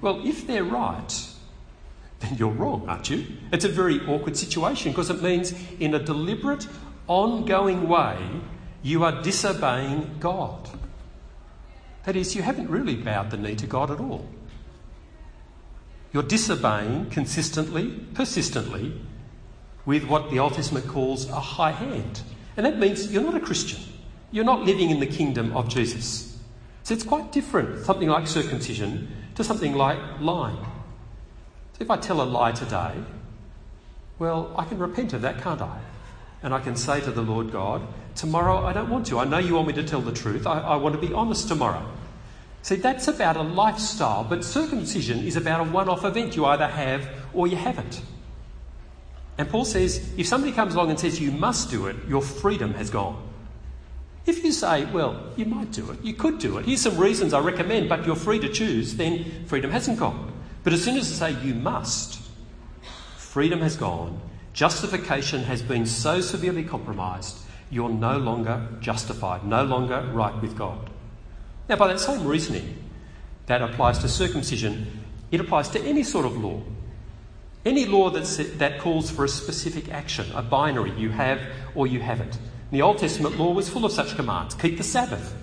Well, 0.00 0.26
if 0.26 0.46
they're 0.46 0.64
right, 0.64 1.28
then 2.20 2.36
you're 2.36 2.50
wrong, 2.50 2.88
aren't 2.88 3.10
you? 3.10 3.26
It's 3.52 3.64
a 3.64 3.68
very 3.68 4.00
awkward 4.06 4.36
situation 4.36 4.92
because 4.92 5.10
it 5.10 5.22
means 5.22 5.54
in 5.78 5.94
a 5.94 5.98
deliberate, 5.98 6.66
ongoing 7.06 7.88
way, 7.88 8.18
you 8.82 9.04
are 9.04 9.22
disobeying 9.22 10.16
God. 10.20 10.68
That 12.04 12.16
is, 12.16 12.34
you 12.34 12.42
haven't 12.42 12.70
really 12.70 12.96
bowed 12.96 13.30
the 13.30 13.36
knee 13.36 13.54
to 13.56 13.66
God 13.66 13.90
at 13.90 14.00
all. 14.00 14.28
You're 16.12 16.22
disobeying 16.22 17.10
consistently, 17.10 17.90
persistently, 18.14 18.98
with 19.84 20.04
what 20.04 20.30
the 20.30 20.38
Old 20.38 20.54
Testament 20.54 20.88
calls 20.88 21.28
a 21.28 21.40
high 21.40 21.72
hand. 21.72 22.22
And 22.56 22.64
that 22.66 22.78
means 22.78 23.12
you're 23.12 23.22
not 23.22 23.34
a 23.34 23.40
Christian. 23.40 23.80
You're 24.30 24.44
not 24.44 24.62
living 24.62 24.90
in 24.90 25.00
the 25.00 25.06
kingdom 25.06 25.56
of 25.56 25.68
Jesus. 25.68 26.38
So 26.82 26.94
it's 26.94 27.04
quite 27.04 27.32
different, 27.32 27.84
something 27.84 28.08
like 28.08 28.26
circumcision, 28.26 29.08
to 29.34 29.44
something 29.44 29.74
like 29.74 29.98
lying. 30.20 30.58
So 31.78 31.84
if 31.84 31.90
I 31.90 31.96
tell 31.96 32.20
a 32.20 32.24
lie 32.24 32.50
today, 32.50 32.92
well, 34.18 34.52
I 34.58 34.64
can 34.64 34.78
repent 34.78 35.12
of 35.12 35.22
that, 35.22 35.40
can't 35.40 35.62
I? 35.62 35.78
And 36.42 36.52
I 36.52 36.58
can 36.58 36.74
say 36.74 37.00
to 37.00 37.12
the 37.12 37.22
Lord 37.22 37.52
God, 37.52 37.82
tomorrow 38.16 38.66
I 38.66 38.72
don't 38.72 38.90
want 38.90 39.06
to. 39.06 39.18
I 39.20 39.24
know 39.24 39.38
you 39.38 39.54
want 39.54 39.68
me 39.68 39.74
to 39.74 39.84
tell 39.84 40.00
the 40.00 40.12
truth. 40.12 40.44
I, 40.44 40.58
I 40.58 40.76
want 40.76 41.00
to 41.00 41.06
be 41.06 41.14
honest 41.14 41.46
tomorrow. 41.46 41.86
See, 42.62 42.74
that's 42.74 43.06
about 43.06 43.36
a 43.36 43.42
lifestyle, 43.42 44.24
but 44.24 44.44
circumcision 44.44 45.20
is 45.20 45.36
about 45.36 45.60
a 45.60 45.70
one 45.70 45.88
off 45.88 46.04
event. 46.04 46.34
You 46.34 46.46
either 46.46 46.66
have 46.66 47.08
or 47.32 47.46
you 47.46 47.56
haven't. 47.56 48.02
And 49.38 49.48
Paul 49.48 49.64
says 49.64 50.12
if 50.16 50.26
somebody 50.26 50.52
comes 50.52 50.74
along 50.74 50.90
and 50.90 50.98
says 50.98 51.20
you 51.20 51.30
must 51.30 51.70
do 51.70 51.86
it, 51.86 51.96
your 52.08 52.22
freedom 52.22 52.74
has 52.74 52.90
gone. 52.90 53.24
If 54.26 54.44
you 54.44 54.50
say, 54.50 54.84
well, 54.86 55.32
you 55.36 55.44
might 55.46 55.70
do 55.70 55.90
it, 55.92 56.04
you 56.04 56.12
could 56.12 56.40
do 56.40 56.58
it, 56.58 56.66
here's 56.66 56.82
some 56.82 56.98
reasons 56.98 57.32
I 57.32 57.38
recommend, 57.38 57.88
but 57.88 58.04
you're 58.04 58.16
free 58.16 58.40
to 58.40 58.48
choose, 58.48 58.96
then 58.96 59.46
freedom 59.46 59.70
hasn't 59.70 60.00
gone. 60.00 60.32
But 60.68 60.74
as 60.74 60.84
soon 60.84 60.98
as 60.98 61.22
I 61.22 61.32
say 61.32 61.46
you 61.46 61.54
must, 61.54 62.20
freedom 63.16 63.62
has 63.62 63.74
gone, 63.74 64.20
justification 64.52 65.44
has 65.44 65.62
been 65.62 65.86
so 65.86 66.20
severely 66.20 66.62
compromised, 66.62 67.38
you're 67.70 67.88
no 67.88 68.18
longer 68.18 68.68
justified, 68.78 69.46
no 69.46 69.64
longer 69.64 70.02
right 70.12 70.38
with 70.42 70.58
God. 70.58 70.90
Now, 71.70 71.76
by 71.76 71.88
that 71.88 72.00
same 72.00 72.26
reasoning, 72.26 72.84
that 73.46 73.62
applies 73.62 74.00
to 74.00 74.10
circumcision, 74.10 75.04
it 75.30 75.40
applies 75.40 75.70
to 75.70 75.80
any 75.80 76.02
sort 76.02 76.26
of 76.26 76.36
law. 76.36 76.60
Any 77.64 77.86
law 77.86 78.10
that, 78.10 78.58
that 78.58 78.78
calls 78.78 79.10
for 79.10 79.24
a 79.24 79.28
specific 79.30 79.90
action, 79.90 80.30
a 80.34 80.42
binary, 80.42 80.92
you 81.00 81.08
have 81.08 81.40
or 81.74 81.86
you 81.86 82.00
haven't. 82.00 82.38
The 82.72 82.82
Old 82.82 82.98
Testament 82.98 83.38
law 83.38 83.54
was 83.54 83.70
full 83.70 83.86
of 83.86 83.92
such 83.92 84.16
commands 84.16 84.54
keep 84.54 84.76
the 84.76 84.84
Sabbath, 84.84 85.34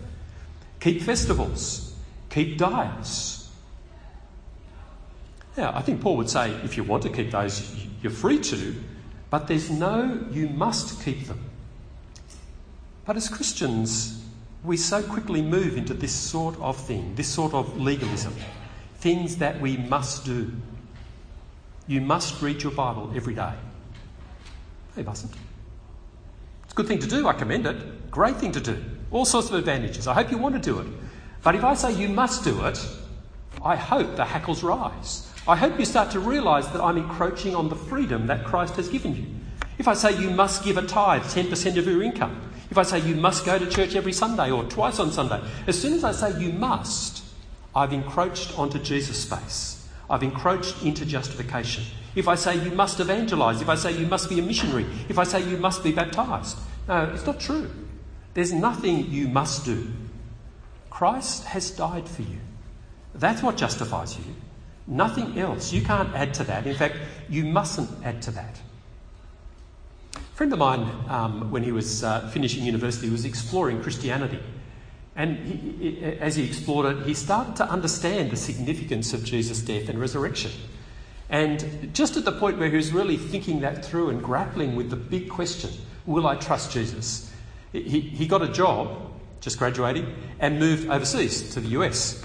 keep 0.79 1.01
festivals, 1.01 1.95
keep 2.29 2.59
diets. 2.59 3.44
Now, 5.57 5.71
I 5.73 5.81
think 5.81 6.01
Paul 6.01 6.17
would 6.17 6.29
say 6.29 6.51
if 6.63 6.75
you 6.75 6.83
want 6.83 7.03
to 7.03 7.09
keep 7.09 7.31
those, 7.31 7.85
you're 8.01 8.11
free 8.11 8.39
to, 8.39 8.75
but 9.29 9.47
there's 9.47 9.69
no 9.69 10.27
you 10.31 10.49
must 10.49 11.03
keep 11.03 11.25
them. 11.27 11.39
But 13.05 13.15
as 13.15 13.29
Christians, 13.29 14.21
we 14.63 14.77
so 14.77 15.01
quickly 15.01 15.41
move 15.41 15.77
into 15.77 15.93
this 15.93 16.13
sort 16.13 16.59
of 16.59 16.75
thing, 16.75 17.15
this 17.15 17.27
sort 17.27 17.53
of 17.53 17.79
legalism, 17.79 18.33
things 18.95 19.37
that 19.37 19.61
we 19.61 19.77
must 19.77 20.25
do. 20.25 20.51
You 21.87 22.01
must 22.01 22.41
read 22.41 22.63
your 22.63 22.71
Bible 22.71 23.11
every 23.15 23.35
day. 23.35 23.53
No, 24.95 25.01
you 25.01 25.03
mustn't. 25.03 25.33
It's 26.63 26.73
a 26.73 26.75
good 26.75 26.87
thing 26.87 26.99
to 26.99 27.07
do, 27.07 27.27
I 27.27 27.33
commend 27.33 27.67
it. 27.67 28.11
Great 28.11 28.37
thing 28.37 28.51
to 28.53 28.59
do. 28.59 28.83
All 29.11 29.23
sorts 29.23 29.49
of 29.49 29.55
advantages. 29.55 30.07
I 30.07 30.13
hope 30.13 30.31
you 30.31 30.37
want 30.37 30.55
to 30.55 30.61
do 30.61 30.79
it. 30.79 30.87
But 31.43 31.55
if 31.55 31.63
I 31.63 31.75
say 31.75 31.93
you 31.93 32.09
must 32.09 32.43
do 32.43 32.65
it, 32.65 32.83
I 33.63 33.75
hope 33.75 34.15
the 34.15 34.25
hackles 34.25 34.63
rise. 34.63 35.31
I 35.47 35.55
hope 35.55 35.77
you 35.77 35.85
start 35.85 36.09
to 36.11 36.19
realise 36.19 36.65
that 36.67 36.81
I'm 36.81 36.97
encroaching 36.97 37.55
on 37.55 37.69
the 37.69 37.75
freedom 37.75 38.25
that 38.27 38.45
Christ 38.45 38.77
has 38.77 38.89
given 38.89 39.15
you. 39.15 39.25
If 39.77 39.87
I 39.87 39.93
say 39.93 40.19
you 40.19 40.31
must 40.31 40.63
give 40.63 40.77
a 40.77 40.81
tithe, 40.81 41.21
10% 41.21 41.77
of 41.77 41.85
your 41.85 42.01
income, 42.01 42.41
if 42.71 42.79
I 42.79 42.83
say 42.83 42.99
you 42.99 43.15
must 43.15 43.45
go 43.45 43.59
to 43.59 43.69
church 43.69 43.95
every 43.95 44.13
Sunday 44.13 44.49
or 44.49 44.63
twice 44.63 44.97
on 44.97 45.11
Sunday, 45.11 45.39
as 45.67 45.79
soon 45.79 45.93
as 45.93 46.03
I 46.03 46.13
say 46.13 46.39
you 46.41 46.51
must, 46.51 47.23
I've 47.75 47.93
encroached 47.93 48.57
onto 48.57 48.79
Jesus' 48.79 49.21
space. 49.21 49.87
I've 50.09 50.23
encroached 50.23 50.81
into 50.83 51.05
justification. 51.05 51.83
If 52.15 52.27
I 52.27 52.35
say 52.35 52.57
you 52.57 52.71
must 52.71 52.99
evangelise, 52.99 53.61
if 53.61 53.69
I 53.69 53.75
say 53.75 53.91
you 53.91 54.07
must 54.07 54.29
be 54.29 54.39
a 54.39 54.41
missionary, 54.41 54.85
if 55.09 55.19
I 55.19 55.25
say 55.25 55.47
you 55.47 55.57
must 55.57 55.83
be 55.83 55.91
baptised. 55.91 56.57
No, 56.87 57.11
it's 57.13 57.25
not 57.25 57.39
true. 57.39 57.69
There's 58.33 58.53
nothing 58.53 59.11
you 59.11 59.27
must 59.27 59.65
do. 59.65 59.91
Christ 60.89 61.43
has 61.45 61.69
died 61.69 62.07
for 62.07 62.23
you. 62.23 62.39
That's 63.13 63.43
what 63.43 63.57
justifies 63.57 64.17
you. 64.17 64.23
Nothing 64.87 65.39
else. 65.39 65.73
You 65.73 65.81
can't 65.81 66.13
add 66.13 66.33
to 66.35 66.43
that. 66.45 66.67
In 66.67 66.75
fact, 66.75 66.97
you 67.29 67.43
mustn't 67.43 67.89
add 68.05 68.21
to 68.23 68.31
that. 68.31 68.59
A 70.15 70.19
friend 70.35 70.53
of 70.53 70.59
mine, 70.59 70.89
um, 71.09 71.51
when 71.51 71.63
he 71.63 71.71
was 71.71 72.03
uh, 72.03 72.29
finishing 72.29 72.63
university, 72.63 73.09
was 73.09 73.25
exploring 73.25 73.81
Christianity. 73.81 74.39
And 75.15 75.37
he, 75.37 76.17
as 76.19 76.35
he 76.35 76.43
explored 76.43 76.97
it, 76.97 77.05
he 77.05 77.13
started 77.13 77.55
to 77.57 77.69
understand 77.69 78.31
the 78.31 78.35
significance 78.35 79.13
of 79.13 79.23
Jesus' 79.23 79.61
death 79.61 79.89
and 79.89 79.99
resurrection. 79.99 80.51
And 81.29 81.91
just 81.93 82.17
at 82.17 82.25
the 82.25 82.31
point 82.31 82.59
where 82.59 82.69
he 82.69 82.75
was 82.75 82.91
really 82.91 83.17
thinking 83.17 83.61
that 83.61 83.83
through 83.83 84.09
and 84.09 84.21
grappling 84.21 84.75
with 84.75 84.89
the 84.89 84.95
big 84.95 85.29
question 85.29 85.71
will 86.05 86.27
I 86.27 86.35
trust 86.35 86.71
Jesus? 86.71 87.31
He, 87.71 87.99
he 87.99 88.27
got 88.27 88.43
a 88.43 88.47
job, 88.47 89.11
just 89.41 89.57
graduating, 89.57 90.13
and 90.39 90.59
moved 90.59 90.87
overseas 90.87 91.53
to 91.55 91.59
the 91.59 91.69
US. 91.69 92.23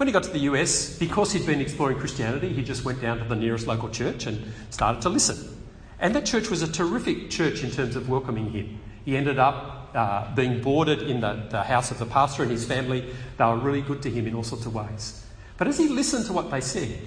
When 0.00 0.06
he 0.06 0.14
got 0.14 0.22
to 0.22 0.30
the 0.30 0.48
US, 0.50 0.98
because 0.98 1.30
he'd 1.30 1.44
been 1.44 1.60
exploring 1.60 1.98
Christianity, 1.98 2.48
he 2.54 2.62
just 2.62 2.86
went 2.86 3.02
down 3.02 3.18
to 3.18 3.24
the 3.24 3.36
nearest 3.36 3.66
local 3.66 3.90
church 3.90 4.24
and 4.24 4.50
started 4.70 5.02
to 5.02 5.10
listen. 5.10 5.62
And 5.98 6.14
that 6.14 6.24
church 6.24 6.48
was 6.48 6.62
a 6.62 6.72
terrific 6.72 7.28
church 7.28 7.62
in 7.62 7.70
terms 7.70 7.96
of 7.96 8.08
welcoming 8.08 8.50
him. 8.50 8.80
He 9.04 9.14
ended 9.14 9.38
up 9.38 9.90
uh, 9.94 10.34
being 10.34 10.62
boarded 10.62 11.02
in 11.02 11.20
the, 11.20 11.44
the 11.50 11.62
house 11.62 11.90
of 11.90 11.98
the 11.98 12.06
pastor 12.06 12.42
and 12.42 12.50
his 12.50 12.64
family. 12.64 13.12
They 13.36 13.44
were 13.44 13.58
really 13.58 13.82
good 13.82 14.00
to 14.04 14.10
him 14.10 14.26
in 14.26 14.34
all 14.34 14.42
sorts 14.42 14.64
of 14.64 14.74
ways. 14.74 15.22
But 15.58 15.68
as 15.68 15.76
he 15.76 15.88
listened 15.88 16.24
to 16.28 16.32
what 16.32 16.50
they 16.50 16.62
said, 16.62 16.98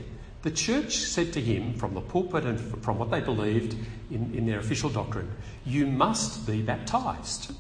the 0.44 0.52
church 0.52 0.98
said 0.98 1.34
to 1.34 1.42
him 1.42 1.74
from 1.74 1.96
the 1.96 2.02
pulpit 2.02 2.44
and 2.44 2.60
from 2.84 3.00
what 3.00 3.10
they 3.10 3.22
believed 3.22 3.76
in, 4.12 4.36
in 4.36 4.46
their 4.46 4.60
official 4.60 4.92
doctrine, 4.92 5.32
You 5.66 5.88
must 5.88 6.46
be 6.46 6.62
baptized. 6.62 7.54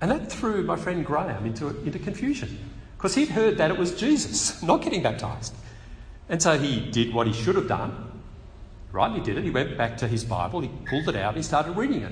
And 0.00 0.08
that 0.12 0.30
threw 0.30 0.62
my 0.62 0.76
friend 0.76 1.04
Graham 1.04 1.46
into, 1.46 1.66
into 1.80 1.98
confusion 1.98 2.56
because 3.06 3.14
he'd 3.14 3.28
heard 3.28 3.58
that 3.58 3.70
it 3.70 3.78
was 3.78 3.94
Jesus 3.94 4.60
not 4.64 4.82
getting 4.82 5.00
baptized. 5.00 5.54
And 6.28 6.42
so 6.42 6.58
he 6.58 6.90
did 6.90 7.14
what 7.14 7.28
he 7.28 7.32
should 7.32 7.54
have 7.54 7.68
done. 7.68 8.20
Rightly 8.90 9.20
did 9.20 9.38
it. 9.38 9.44
He 9.44 9.50
went 9.50 9.78
back 9.78 9.96
to 9.98 10.08
his 10.08 10.24
Bible, 10.24 10.58
he 10.58 10.70
pulled 10.86 11.08
it 11.08 11.14
out, 11.14 11.36
he 11.36 11.42
started 11.44 11.76
reading 11.76 12.02
it. 12.02 12.10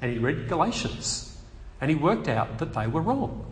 And 0.00 0.12
he 0.12 0.18
read 0.18 0.48
Galatians. 0.48 1.38
And 1.80 1.90
he 1.90 1.94
worked 1.94 2.26
out 2.26 2.58
that 2.58 2.74
they 2.74 2.88
were 2.88 3.00
wrong. 3.00 3.46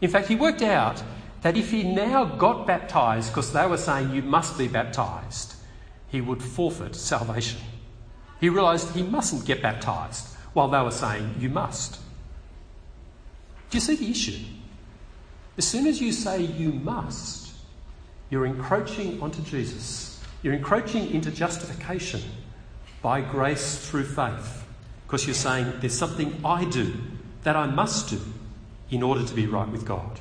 In 0.00 0.08
fact, 0.08 0.28
he 0.28 0.36
worked 0.36 0.62
out 0.62 1.02
that 1.42 1.56
if 1.56 1.72
he 1.72 1.82
now 1.82 2.24
got 2.24 2.68
baptized 2.68 3.32
because 3.32 3.52
they 3.52 3.66
were 3.66 3.76
saying 3.76 4.14
you 4.14 4.22
must 4.22 4.56
be 4.56 4.68
baptized, 4.68 5.56
he 6.06 6.20
would 6.20 6.40
forfeit 6.40 6.94
salvation. 6.94 7.58
He 8.40 8.48
realised 8.48 8.94
he 8.94 9.02
mustn't 9.02 9.44
get 9.44 9.60
baptized 9.60 10.36
while 10.52 10.68
they 10.68 10.82
were 10.82 10.92
saying 10.92 11.34
you 11.40 11.48
must. 11.48 11.98
Do 13.70 13.76
you 13.76 13.80
see 13.80 13.96
the 13.96 14.08
issue? 14.08 14.38
As 15.58 15.66
soon 15.66 15.86
as 15.86 16.00
you 16.00 16.12
say 16.12 16.42
you 16.42 16.72
must, 16.72 17.52
you're 18.30 18.46
encroaching 18.46 19.22
onto 19.22 19.42
Jesus. 19.42 20.20
You're 20.42 20.54
encroaching 20.54 21.10
into 21.12 21.30
justification 21.30 22.20
by 23.02 23.20
grace 23.20 23.88
through 23.88 24.04
faith 24.04 24.64
because 25.06 25.26
you're 25.26 25.34
saying 25.34 25.72
there's 25.80 25.96
something 25.96 26.40
I 26.44 26.64
do 26.64 26.92
that 27.44 27.56
I 27.56 27.66
must 27.66 28.10
do 28.10 28.20
in 28.90 29.02
order 29.02 29.24
to 29.24 29.34
be 29.34 29.46
right 29.46 29.68
with 29.68 29.86
God. 29.86 30.20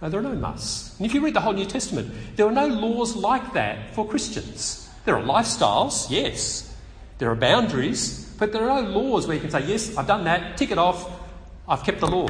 No, 0.00 0.08
there 0.08 0.20
are 0.20 0.22
no 0.22 0.34
musts. 0.34 0.96
And 0.98 1.06
if 1.06 1.12
you 1.12 1.20
read 1.20 1.34
the 1.34 1.40
whole 1.40 1.52
New 1.52 1.66
Testament, 1.66 2.12
there 2.36 2.46
are 2.46 2.52
no 2.52 2.68
laws 2.68 3.16
like 3.16 3.52
that 3.54 3.94
for 3.94 4.06
Christians. 4.08 4.88
There 5.04 5.16
are 5.16 5.22
lifestyles, 5.22 6.08
yes. 6.08 6.74
There 7.18 7.30
are 7.30 7.34
boundaries, 7.34 8.32
but 8.38 8.52
there 8.52 8.70
are 8.70 8.82
no 8.82 8.88
laws 8.88 9.26
where 9.26 9.34
you 9.34 9.40
can 9.40 9.50
say, 9.50 9.66
yes, 9.66 9.96
I've 9.96 10.06
done 10.06 10.24
that, 10.24 10.56
tick 10.56 10.70
it 10.70 10.78
off, 10.78 11.10
I've 11.68 11.82
kept 11.82 11.98
the 12.00 12.06
law. 12.06 12.28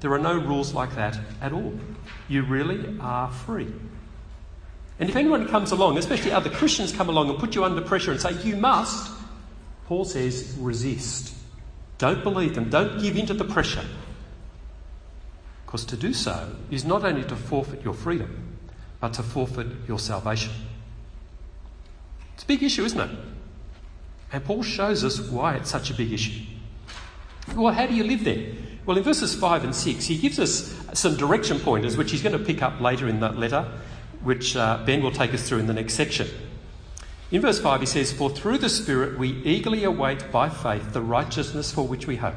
There 0.00 0.12
are 0.12 0.18
no 0.18 0.34
rules 0.34 0.72
like 0.74 0.94
that 0.96 1.18
at 1.40 1.52
all. 1.52 1.78
You 2.28 2.42
really 2.42 2.98
are 3.00 3.30
free. 3.30 3.72
And 4.98 5.08
if 5.08 5.16
anyone 5.16 5.48
comes 5.48 5.72
along, 5.72 5.98
especially 5.98 6.32
other 6.32 6.50
Christians 6.50 6.92
come 6.92 7.08
along 7.08 7.30
and 7.30 7.38
put 7.38 7.54
you 7.54 7.64
under 7.64 7.80
pressure 7.80 8.10
and 8.10 8.20
say, 8.20 8.32
you 8.42 8.56
must, 8.56 9.10
Paul 9.86 10.04
says, 10.04 10.56
resist. 10.58 11.34
Don't 11.98 12.22
believe 12.22 12.54
them. 12.54 12.70
Don't 12.70 13.00
give 13.00 13.16
in 13.16 13.26
to 13.26 13.34
the 13.34 13.44
pressure. 13.44 13.84
Because 15.66 15.84
to 15.86 15.96
do 15.96 16.12
so 16.12 16.54
is 16.70 16.84
not 16.84 17.04
only 17.04 17.24
to 17.24 17.36
forfeit 17.36 17.82
your 17.82 17.94
freedom, 17.94 18.58
but 19.00 19.14
to 19.14 19.22
forfeit 19.22 19.68
your 19.86 19.98
salvation. 19.98 20.52
It's 22.34 22.42
a 22.42 22.46
big 22.46 22.62
issue, 22.62 22.84
isn't 22.84 23.00
it? 23.00 23.18
And 24.32 24.44
Paul 24.44 24.62
shows 24.62 25.04
us 25.04 25.20
why 25.20 25.56
it's 25.56 25.70
such 25.70 25.90
a 25.90 25.94
big 25.94 26.12
issue. 26.12 26.44
Well, 27.54 27.72
how 27.72 27.86
do 27.86 27.94
you 27.94 28.04
live 28.04 28.24
there? 28.24 28.52
Well, 28.86 28.96
in 28.96 29.02
verses 29.02 29.34
5 29.34 29.64
and 29.64 29.74
6, 29.74 30.06
he 30.06 30.16
gives 30.16 30.38
us 30.38 30.74
some 30.94 31.16
direction 31.16 31.60
pointers, 31.60 31.96
which 31.96 32.10
he's 32.10 32.22
going 32.22 32.38
to 32.38 32.44
pick 32.44 32.62
up 32.62 32.80
later 32.80 33.08
in 33.08 33.20
that 33.20 33.36
letter, 33.36 33.70
which 34.22 34.56
uh, 34.56 34.82
Ben 34.84 35.02
will 35.02 35.12
take 35.12 35.34
us 35.34 35.48
through 35.48 35.58
in 35.58 35.66
the 35.66 35.72
next 35.72 35.94
section. 35.94 36.26
In 37.30 37.42
verse 37.42 37.60
5, 37.60 37.80
he 37.80 37.86
says, 37.86 38.12
For 38.12 38.30
through 38.30 38.58
the 38.58 38.68
Spirit 38.68 39.18
we 39.18 39.42
eagerly 39.44 39.84
await 39.84 40.32
by 40.32 40.48
faith 40.48 40.92
the 40.92 41.00
righteousness 41.02 41.70
for 41.70 41.86
which 41.86 42.06
we 42.06 42.16
hope. 42.16 42.34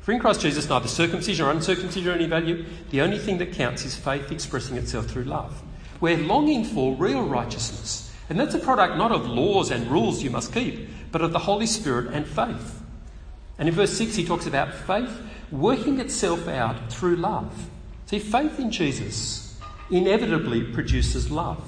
For 0.00 0.12
in 0.12 0.20
Christ 0.20 0.42
Jesus, 0.42 0.68
neither 0.68 0.88
circumcision 0.88 1.46
or 1.46 1.50
uncircumcision 1.50 2.10
are 2.10 2.14
any 2.14 2.26
value. 2.26 2.64
The 2.90 3.00
only 3.00 3.18
thing 3.18 3.38
that 3.38 3.52
counts 3.52 3.84
is 3.84 3.96
faith 3.96 4.30
expressing 4.30 4.76
itself 4.76 5.06
through 5.06 5.24
love. 5.24 5.62
We're 6.00 6.18
longing 6.18 6.64
for 6.64 6.94
real 6.94 7.24
righteousness. 7.24 8.12
And 8.28 8.38
that's 8.38 8.54
a 8.54 8.58
product 8.58 8.96
not 8.96 9.12
of 9.12 9.26
laws 9.26 9.70
and 9.70 9.90
rules 9.90 10.22
you 10.22 10.30
must 10.30 10.52
keep, 10.52 10.88
but 11.12 11.22
of 11.22 11.32
the 11.32 11.38
Holy 11.38 11.66
Spirit 11.66 12.12
and 12.12 12.26
faith. 12.26 12.82
And 13.58 13.68
in 13.68 13.74
verse 13.74 13.96
6, 13.96 14.14
he 14.14 14.24
talks 14.24 14.46
about 14.46 14.74
faith 14.74 15.22
working 15.50 16.00
itself 16.00 16.48
out 16.48 16.92
through 16.92 17.16
love. 17.16 17.68
See, 18.06 18.18
faith 18.18 18.58
in 18.58 18.70
Jesus 18.70 19.58
inevitably 19.90 20.62
produces 20.64 21.30
love. 21.30 21.62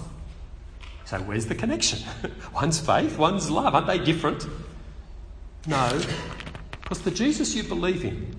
So, 1.04 1.18
where's 1.20 1.46
the 1.46 1.54
connection? 1.54 2.00
one's 2.54 2.78
faith, 2.78 3.18
one's 3.18 3.50
love. 3.50 3.74
Aren't 3.74 3.86
they 3.86 3.98
different? 3.98 4.46
No, 5.66 6.00
because 6.82 7.00
the 7.00 7.10
Jesus 7.10 7.54
you 7.54 7.62
believe 7.62 8.04
in 8.04 8.34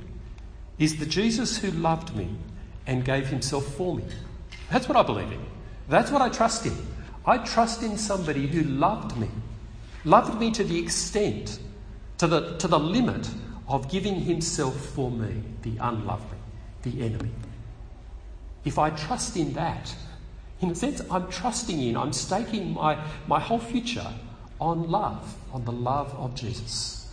is 0.77 0.97
the 0.97 1.05
Jesus 1.05 1.57
who 1.57 1.71
loved 1.71 2.15
me 2.15 2.29
and 2.87 3.03
gave 3.03 3.27
himself 3.27 3.65
for 3.75 3.95
me. 3.95 4.03
That's 4.71 4.87
what 4.87 4.97
I 4.97 5.03
believe 5.03 5.31
in. 5.31 5.45
That's 5.87 6.09
what 6.11 6.21
I 6.21 6.29
trust 6.29 6.65
in. 6.65 6.75
I 7.25 7.37
trust 7.39 7.83
in 7.83 7.97
somebody 7.97 8.47
who 8.47 8.63
loved 8.63 9.17
me, 9.17 9.29
loved 10.05 10.39
me 10.39 10.51
to 10.51 10.63
the 10.63 10.79
extent, 10.79 11.59
to 12.17 12.27
the, 12.27 12.57
to 12.57 12.67
the 12.67 12.79
limit 12.79 13.29
of 13.69 13.89
giving 13.89 14.15
himself 14.21 14.75
for 14.75 15.11
me, 15.11 15.43
the 15.61 15.77
unlovely, 15.79 16.37
the 16.81 17.03
enemy. 17.03 17.29
If 18.65 18.77
I 18.79 18.89
trust 18.89 19.37
in 19.37 19.53
that, 19.53 19.95
in 20.59 20.71
a 20.71 20.75
sense, 20.75 21.01
I'm 21.09 21.29
trusting 21.29 21.79
in, 21.79 21.95
I'm 21.95 22.11
staking 22.11 22.73
my, 22.73 23.01
my 23.27 23.39
whole 23.39 23.59
future 23.59 24.11
on 24.59 24.89
love, 24.89 25.35
on 25.53 25.63
the 25.63 25.71
love 25.71 26.13
of 26.15 26.35
Jesus. 26.35 27.07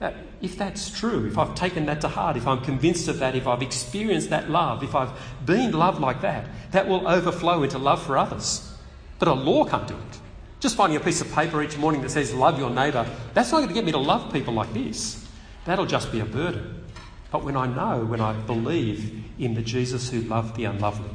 Now, 0.00 0.14
if 0.42 0.56
that's 0.56 0.90
true, 0.90 1.26
if 1.26 1.38
I've 1.38 1.54
taken 1.54 1.86
that 1.86 2.00
to 2.02 2.08
heart, 2.08 2.36
if 2.36 2.46
I'm 2.46 2.60
convinced 2.60 3.08
of 3.08 3.20
that, 3.20 3.34
if 3.34 3.46
I've 3.46 3.62
experienced 3.62 4.30
that 4.30 4.50
love, 4.50 4.82
if 4.82 4.94
I've 4.94 5.10
been 5.44 5.72
loved 5.72 6.00
like 6.00 6.20
that, 6.20 6.46
that 6.72 6.86
will 6.86 7.08
overflow 7.08 7.62
into 7.62 7.78
love 7.78 8.02
for 8.02 8.18
others. 8.18 8.72
But 9.18 9.28
a 9.28 9.32
law 9.32 9.64
can't 9.64 9.88
do 9.88 9.94
it. 9.94 10.20
Just 10.60 10.76
finding 10.76 10.96
a 10.96 11.00
piece 11.00 11.20
of 11.20 11.32
paper 11.32 11.62
each 11.62 11.78
morning 11.78 12.02
that 12.02 12.10
says, 12.10 12.34
Love 12.34 12.58
your 12.58 12.70
neighbour, 12.70 13.08
that's 13.32 13.50
not 13.50 13.58
going 13.58 13.68
to 13.68 13.74
get 13.74 13.84
me 13.84 13.92
to 13.92 13.98
love 13.98 14.32
people 14.32 14.54
like 14.54 14.72
this. 14.72 15.27
That'll 15.68 15.84
just 15.84 16.10
be 16.10 16.20
a 16.20 16.24
burden. 16.24 16.82
But 17.30 17.44
when 17.44 17.54
I 17.54 17.66
know, 17.66 18.02
when 18.02 18.22
I 18.22 18.32
believe 18.32 19.22
in 19.38 19.52
the 19.52 19.60
Jesus 19.60 20.08
who 20.08 20.22
loved 20.22 20.56
the 20.56 20.64
unlovely, 20.64 21.10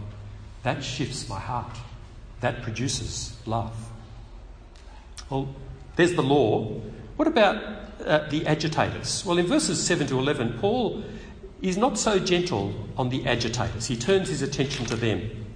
that 0.62 0.84
shifts 0.84 1.28
my 1.28 1.40
heart. 1.40 1.76
That 2.42 2.62
produces 2.62 3.36
love. 3.48 3.76
Well, 5.28 5.56
there's 5.96 6.14
the 6.14 6.22
law. 6.22 6.68
What 7.16 7.28
about 7.28 7.64
uh, 8.06 8.28
the 8.30 8.46
agitators? 8.46 9.26
Well, 9.26 9.40
in 9.40 9.48
verses 9.48 9.84
7 9.84 10.06
to 10.06 10.20
11, 10.20 10.60
Paul 10.60 11.04
is 11.64 11.76
not 11.76 11.98
so 11.98 12.20
gentle 12.20 12.76
on 12.96 13.10
the 13.10 13.26
agitators. 13.26 13.88
He 13.88 13.98
turns 13.98 14.30
his 14.30 14.44
attention 14.44 14.86
to 14.86 14.96
them. 14.96 15.48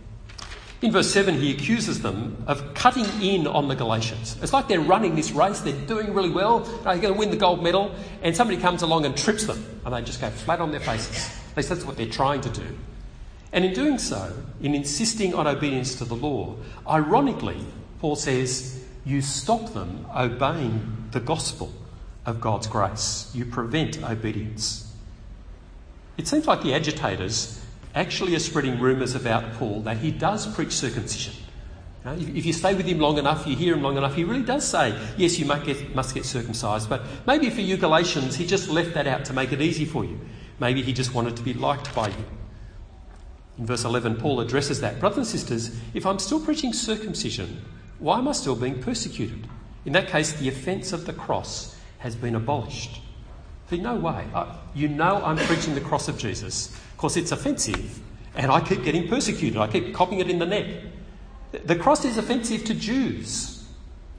In 0.82 0.92
verse 0.92 1.12
7, 1.12 1.34
he 1.40 1.52
accuses 1.52 2.02
them 2.04 2.44
of 2.46 2.76
cutting 2.76 3.06
in 3.22 3.48
on 3.48 3.68
the 3.68 3.76
Galatians. 3.76 4.38
It's 4.44 4.54
like 4.54 4.68
they're 4.68 4.80
running 4.80 5.16
this 5.16 5.32
race, 5.32 5.60
they're 5.62 5.74
doing 5.88 6.14
really 6.14 6.30
well, 6.30 6.60
they're 6.60 7.00
going 7.00 7.14
to 7.14 7.20
win 7.20 7.32
the 7.32 7.38
gold 7.38 7.64
medal, 7.64 7.96
and 8.22 8.36
somebody 8.36 8.62
comes 8.62 8.84
along 8.84 9.06
and 9.06 9.18
trips 9.18 9.46
them, 9.46 9.66
and 9.86 9.94
they 9.94 10.02
just 10.04 10.22
go 10.22 10.30
flat 10.30 10.60
on 10.60 10.70
their 10.70 10.80
faces. 10.80 11.32
At 11.50 11.58
least 11.58 11.70
that's 11.70 11.84
what 11.84 11.98
they're 11.98 12.06
trying 12.06 12.42
to 12.42 12.50
do. 12.50 12.78
And 13.52 13.66
in 13.66 13.74
doing 13.74 13.98
so, 13.98 14.32
in 14.62 14.76
insisting 14.76 15.34
on 15.34 15.48
obedience 15.48 15.96
to 15.96 16.06
the 16.06 16.16
law, 16.16 16.56
ironically, 16.88 17.58
Paul 18.00 18.16
says, 18.16 18.84
you 19.04 19.22
stop 19.22 19.74
them 19.74 20.06
obeying 20.16 21.08
the 21.12 21.20
gospel 21.20 21.74
of 22.28 22.40
God's 22.40 22.68
grace. 22.68 23.32
You 23.34 23.46
prevent 23.46 24.04
obedience. 24.04 24.94
It 26.18 26.28
seems 26.28 26.46
like 26.46 26.62
the 26.62 26.74
agitators 26.74 27.64
actually 27.96 28.36
are 28.36 28.40
spreading 28.40 28.80
rumours 28.80 29.16
about 29.16 29.54
Paul 29.54 29.82
that 29.82 29.98
he 29.98 30.12
does 30.12 30.48
preach 30.54 30.72
circumcision. 30.72 31.34
if 32.06 32.46
you 32.46 32.54
stay 32.54 32.74
with 32.74 32.86
him 32.86 33.00
long 33.00 33.18
enough, 33.18 33.46
you 33.48 33.56
hear 33.56 33.76
him 33.76 33.84
long 33.84 33.98
enough, 33.98 34.16
he 34.16 34.24
really 34.24 34.44
does 34.44 34.68
say, 34.68 34.98
yes, 35.18 35.38
you 35.40 35.46
get, 35.46 35.96
must 35.96 36.14
get 36.14 36.26
circumcised. 36.26 36.90
But 36.90 37.04
maybe 37.26 37.50
for 37.50 37.62
you 37.62 37.78
Galatians, 37.78 38.36
he 38.36 38.46
just 38.46 38.70
left 38.70 38.94
that 38.94 39.08
out 39.08 39.26
to 39.26 39.34
make 39.34 39.52
it 39.52 39.62
easy 39.62 39.86
for 39.86 40.06
you. 40.06 40.20
Maybe 40.60 40.82
he 40.82 40.94
just 40.94 41.14
wanted 41.14 41.36
to 41.38 41.44
be 41.44 41.54
liked 41.54 41.94
by 41.94 42.08
you. 42.10 42.26
In 43.58 43.66
verse 43.66 43.84
11, 43.84 44.18
Paul 44.18 44.40
addresses 44.40 44.82
that. 44.82 45.00
Brothers 45.00 45.18
and 45.18 45.28
sisters, 45.28 45.80
if 45.94 46.06
I'm 46.06 46.20
still 46.20 46.40
preaching 46.40 46.74
circumcision, 46.74 47.62
why 48.00 48.20
am 48.20 48.28
I 48.28 48.34
still 48.34 48.56
being 48.56 48.82
persecuted? 48.82 49.48
In 49.86 49.94
that 49.94 50.08
case, 50.08 50.34
the 50.34 50.48
offence 50.48 50.94
of 50.94 51.06
the 51.06 51.14
cross 51.14 51.76
has 52.00 52.16
been 52.16 52.36
abolished. 52.36 53.02
See, 53.70 53.78
no 53.78 53.96
way. 53.96 54.26
you 54.74 54.88
know 54.88 55.22
I'm 55.24 55.38
preaching 55.38 55.76
the 55.76 55.82
cross 55.82 56.08
of 56.08 56.18
Jesus 56.18 56.78
because 56.96 57.18
it's 57.18 57.32
offensive 57.32 58.00
and 58.36 58.52
I 58.52 58.62
keep 58.62 58.84
getting 58.84 59.08
persecuted. 59.08 59.58
I 59.58 59.68
keep 59.68 59.94
copying 59.94 60.22
it 60.22 60.30
in 60.30 60.40
the 60.40 60.46
neck. 60.46 60.84
The 61.66 61.76
cross 61.76 62.06
is 62.06 62.18
offensive 62.18 62.64
to 62.66 62.74
Jews. 62.74 63.66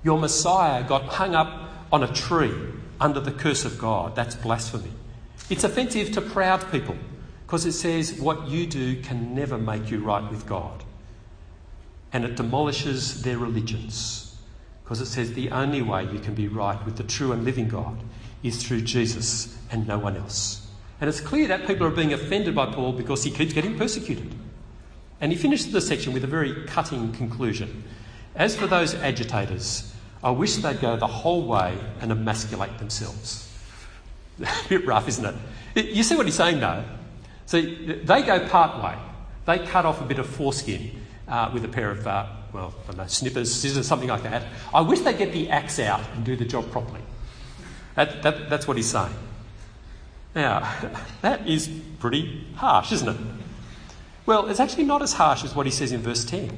Your 0.02 0.18
Messiah 0.18 0.86
got 0.86 1.04
hung 1.04 1.34
up 1.34 1.70
on 1.92 2.02
a 2.02 2.12
tree 2.12 2.52
under 3.00 3.20
the 3.20 3.32
curse 3.32 3.64
of 3.64 3.78
God. 3.78 4.14
That's 4.14 4.34
blasphemy. 4.34 4.92
It's 5.48 5.64
offensive 5.64 6.12
to 6.12 6.20
proud 6.20 6.70
people 6.70 6.96
because 7.46 7.64
it 7.64 7.72
says 7.72 8.20
what 8.20 8.48
you 8.48 8.66
do 8.66 9.00
can 9.00 9.34
never 9.34 9.56
make 9.56 9.90
you 9.90 10.04
right 10.04 10.28
with 10.30 10.46
God. 10.46 10.84
And 12.12 12.24
it 12.24 12.36
demolishes 12.36 13.22
their 13.22 13.38
religions 13.38 14.36
because 14.84 15.00
it 15.00 15.06
says 15.06 15.32
the 15.32 15.50
only 15.50 15.80
way 15.80 16.04
you 16.04 16.18
can 16.18 16.34
be 16.34 16.48
right 16.48 16.82
with 16.84 16.96
the 16.96 17.02
true 17.02 17.32
and 17.32 17.44
living 17.44 17.68
God 17.68 17.98
is 18.42 18.62
through 18.62 18.82
Jesus 18.82 19.56
and 19.70 19.86
no 19.86 19.98
one 19.98 20.16
else. 20.16 20.66
And 21.00 21.08
it's 21.08 21.20
clear 21.20 21.46
that 21.48 21.66
people 21.66 21.86
are 21.86 21.90
being 21.90 22.12
offended 22.12 22.54
by 22.54 22.66
Paul 22.66 22.92
because 22.92 23.22
he 23.24 23.30
keeps 23.30 23.52
getting 23.52 23.76
persecuted. 23.78 24.34
And 25.20 25.32
he 25.32 25.38
finishes 25.38 25.72
the 25.72 25.80
section 25.80 26.12
with 26.12 26.24
a 26.24 26.28
very 26.28 26.64
cutting 26.66 27.12
conclusion. 27.12 27.84
As 28.34 28.56
for 28.56 28.66
those 28.66 28.94
agitators, 28.94 29.92
I 30.22 30.30
wish 30.30 30.56
they'd 30.56 30.80
go 30.80 30.96
the 30.96 31.06
whole 31.06 31.46
way 31.46 31.76
and 32.00 32.10
emasculate 32.10 32.78
themselves. 32.78 33.44
a 34.40 34.68
bit 34.68 34.86
rough, 34.86 35.08
isn't 35.08 35.24
it? 35.74 35.86
You 35.86 36.02
see 36.02 36.16
what 36.16 36.26
he's 36.26 36.34
saying, 36.34 36.60
though? 36.60 36.84
See, 37.46 38.02
they 38.04 38.22
go 38.22 38.46
part 38.48 38.82
way. 38.82 38.96
They 39.46 39.64
cut 39.66 39.86
off 39.86 40.00
a 40.00 40.04
bit 40.04 40.18
of 40.18 40.26
foreskin 40.26 40.90
uh, 41.26 41.50
with 41.52 41.64
a 41.64 41.68
pair 41.68 41.90
of, 41.90 42.06
uh, 42.06 42.26
well, 42.52 42.74
I 42.84 42.86
don't 42.88 42.98
know, 42.98 43.06
snippers, 43.06 43.54
scissors, 43.54 43.86
something 43.86 44.08
like 44.08 44.22
that. 44.24 44.44
I 44.74 44.80
wish 44.82 45.00
they'd 45.00 45.16
get 45.16 45.32
the 45.32 45.48
axe 45.48 45.78
out 45.78 46.02
and 46.14 46.24
do 46.24 46.36
the 46.36 46.44
job 46.44 46.70
properly. 46.70 47.00
That, 47.98 48.22
that, 48.22 48.48
that's 48.48 48.68
what 48.68 48.76
he's 48.76 48.88
saying. 48.88 49.12
Now, 50.32 50.72
that 51.22 51.48
is 51.48 51.68
pretty 51.98 52.46
harsh, 52.54 52.92
isn't 52.92 53.08
it? 53.08 53.16
Well, 54.24 54.46
it's 54.46 54.60
actually 54.60 54.84
not 54.84 55.02
as 55.02 55.14
harsh 55.14 55.42
as 55.42 55.52
what 55.56 55.66
he 55.66 55.72
says 55.72 55.90
in 55.90 56.00
verse 56.00 56.24
10. 56.24 56.56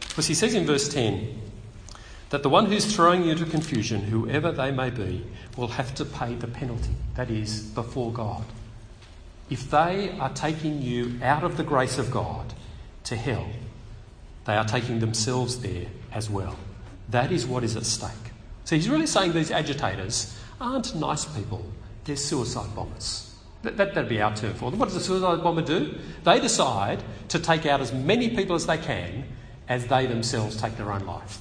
Because 0.00 0.26
he 0.26 0.34
says 0.34 0.52
in 0.52 0.66
verse 0.66 0.88
10 0.90 1.40
that 2.28 2.42
the 2.42 2.50
one 2.50 2.66
who's 2.66 2.94
throwing 2.94 3.24
you 3.24 3.30
into 3.30 3.46
confusion, 3.46 4.02
whoever 4.02 4.52
they 4.52 4.70
may 4.70 4.90
be, 4.90 5.24
will 5.56 5.68
have 5.68 5.94
to 5.94 6.04
pay 6.04 6.34
the 6.34 6.48
penalty. 6.48 6.92
That 7.14 7.30
is, 7.30 7.62
before 7.62 8.12
God. 8.12 8.44
If 9.48 9.70
they 9.70 10.10
are 10.20 10.34
taking 10.34 10.82
you 10.82 11.18
out 11.22 11.44
of 11.44 11.56
the 11.56 11.64
grace 11.64 11.96
of 11.96 12.10
God 12.10 12.52
to 13.04 13.16
hell, 13.16 13.48
they 14.44 14.54
are 14.54 14.66
taking 14.66 14.98
themselves 14.98 15.60
there 15.60 15.86
as 16.12 16.28
well. 16.28 16.58
That 17.08 17.32
is 17.32 17.46
what 17.46 17.64
is 17.64 17.74
at 17.74 17.86
stake. 17.86 18.25
So 18.66 18.74
he's 18.74 18.88
really 18.88 19.06
saying 19.06 19.32
these 19.32 19.52
agitators 19.52 20.36
aren't 20.60 20.92
nice 20.96 21.24
people, 21.24 21.64
they're 22.04 22.16
suicide 22.16 22.74
bombers. 22.74 23.32
That, 23.62 23.76
that, 23.76 23.94
would 23.94 24.08
be 24.08 24.20
our 24.20 24.34
term 24.34 24.54
for 24.54 24.70
them. 24.70 24.80
What 24.80 24.88
does 24.88 24.96
a 24.96 25.00
suicide 25.00 25.42
bomber 25.42 25.62
do? 25.62 25.94
They 26.24 26.40
decide 26.40 27.02
to 27.28 27.38
take 27.38 27.64
out 27.64 27.80
as 27.80 27.92
many 27.92 28.28
people 28.28 28.56
as 28.56 28.66
they 28.66 28.76
can 28.76 29.24
as 29.68 29.86
they 29.86 30.06
themselves 30.06 30.56
take 30.56 30.76
their 30.76 30.92
own 30.92 31.06
life. 31.06 31.38